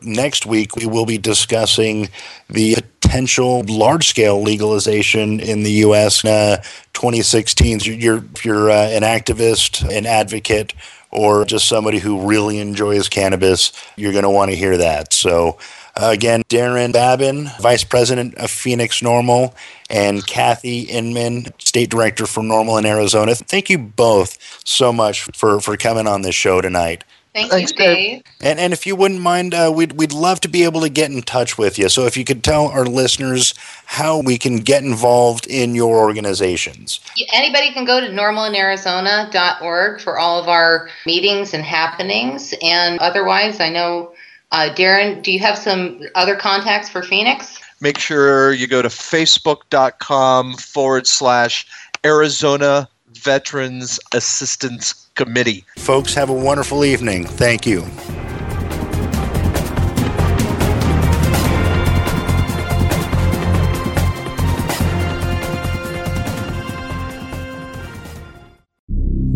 Next 0.00 0.46
week, 0.46 0.76
we 0.76 0.86
will 0.86 1.06
be 1.06 1.18
discussing 1.18 2.08
the 2.48 2.76
potential 3.16 3.64
large 3.66 4.08
scale 4.08 4.42
legalization 4.42 5.40
in 5.40 5.62
the 5.62 5.70
U.S. 5.86 6.22
Uh, 6.22 6.58
2016. 6.92 7.80
So 7.80 7.90
you're, 7.90 8.22
if 8.34 8.44
you're 8.44 8.70
uh, 8.70 8.88
an 8.88 9.00
activist, 9.00 9.88
an 9.90 10.04
advocate, 10.04 10.74
or 11.10 11.46
just 11.46 11.66
somebody 11.66 11.98
who 11.98 12.26
really 12.26 12.58
enjoys 12.58 13.08
cannabis, 13.08 13.72
you're 13.96 14.12
going 14.12 14.24
to 14.24 14.30
want 14.30 14.50
to 14.50 14.56
hear 14.56 14.76
that. 14.76 15.14
So, 15.14 15.56
uh, 15.96 16.10
again, 16.12 16.42
Darren 16.50 16.92
Babin, 16.92 17.48
Vice 17.58 17.84
President 17.84 18.34
of 18.34 18.50
Phoenix 18.50 19.00
NORML, 19.00 19.54
and 19.88 20.26
Kathy 20.26 20.80
Inman, 20.80 21.46
State 21.58 21.88
Director 21.88 22.26
for 22.26 22.42
NORML 22.42 22.80
in 22.80 22.84
Arizona. 22.84 23.34
Thank 23.34 23.70
you 23.70 23.78
both 23.78 24.36
so 24.62 24.92
much 24.92 25.22
for, 25.34 25.58
for 25.62 25.78
coming 25.78 26.06
on 26.06 26.20
this 26.20 26.34
show 26.34 26.60
tonight. 26.60 27.02
Thank 27.36 27.50
Thanks, 27.50 27.72
you, 27.72 27.76
Dave. 27.76 27.96
Dave. 27.96 28.22
And, 28.40 28.58
and 28.58 28.72
if 28.72 28.86
you 28.86 28.96
wouldn't 28.96 29.20
mind, 29.20 29.52
uh, 29.52 29.70
we'd, 29.74 29.92
we'd 29.92 30.14
love 30.14 30.40
to 30.40 30.48
be 30.48 30.64
able 30.64 30.80
to 30.80 30.88
get 30.88 31.10
in 31.10 31.20
touch 31.20 31.58
with 31.58 31.78
you. 31.78 31.90
So 31.90 32.06
if 32.06 32.16
you 32.16 32.24
could 32.24 32.42
tell 32.42 32.68
our 32.68 32.86
listeners 32.86 33.52
how 33.84 34.22
we 34.22 34.38
can 34.38 34.56
get 34.56 34.82
involved 34.82 35.46
in 35.46 35.74
your 35.74 35.98
organizations. 35.98 36.98
Anybody 37.34 37.74
can 37.74 37.84
go 37.84 38.00
to 38.00 38.06
normalinarizona.org 38.06 40.00
for 40.00 40.18
all 40.18 40.40
of 40.40 40.48
our 40.48 40.88
meetings 41.04 41.52
and 41.52 41.62
happenings. 41.62 42.54
And 42.62 42.98
otherwise, 43.00 43.60
I 43.60 43.68
know, 43.68 44.14
uh, 44.52 44.70
Darren, 44.74 45.22
do 45.22 45.30
you 45.30 45.38
have 45.40 45.58
some 45.58 46.00
other 46.14 46.36
contacts 46.36 46.88
for 46.88 47.02
Phoenix? 47.02 47.60
make 47.82 47.98
sure 47.98 48.54
you 48.54 48.66
go 48.66 48.80
to 48.80 48.88
facebook.com 48.88 50.54
forward 50.54 51.06
slash 51.06 51.66
Arizona 52.06 52.88
Veterans 53.12 54.00
Assistance 54.12 55.05
Committee. 55.16 55.64
Folks, 55.76 56.14
have 56.14 56.30
a 56.30 56.34
wonderful 56.34 56.84
evening. 56.84 57.24
Thank 57.24 57.66
you. 57.66 57.84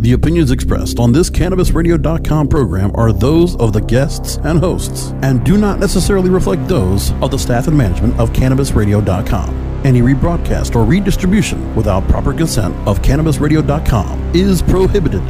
The 0.01 0.14
opinions 0.14 0.51
expressed 0.51 0.99
on 0.99 1.12
this 1.12 1.29
CannabisRadio.com 1.29 2.49
program 2.49 2.90
are 2.95 3.12
those 3.12 3.55
of 3.57 3.75
the 3.75 3.83
guests 3.83 4.38
and 4.45 4.59
hosts 4.59 5.12
and 5.23 5.45
do 5.45 5.59
not 5.59 5.79
necessarily 5.79 6.31
reflect 6.31 6.66
those 6.66 7.12
of 7.21 7.31
the 7.31 7.38
staff 7.38 7.66
and 7.69 7.77
management 7.77 8.19
of 8.19 8.31
CannabisRadio.com. 8.31 9.51
Any 9.85 10.01
rebroadcast 10.01 10.75
or 10.75 10.85
redistribution 10.85 11.75
without 11.77 12.09
proper 12.09 12.33
consent 12.33 12.75
of 12.88 13.03
CannabisRadio.com 13.03 14.35
is 14.35 14.62
prohibited. 14.62 15.23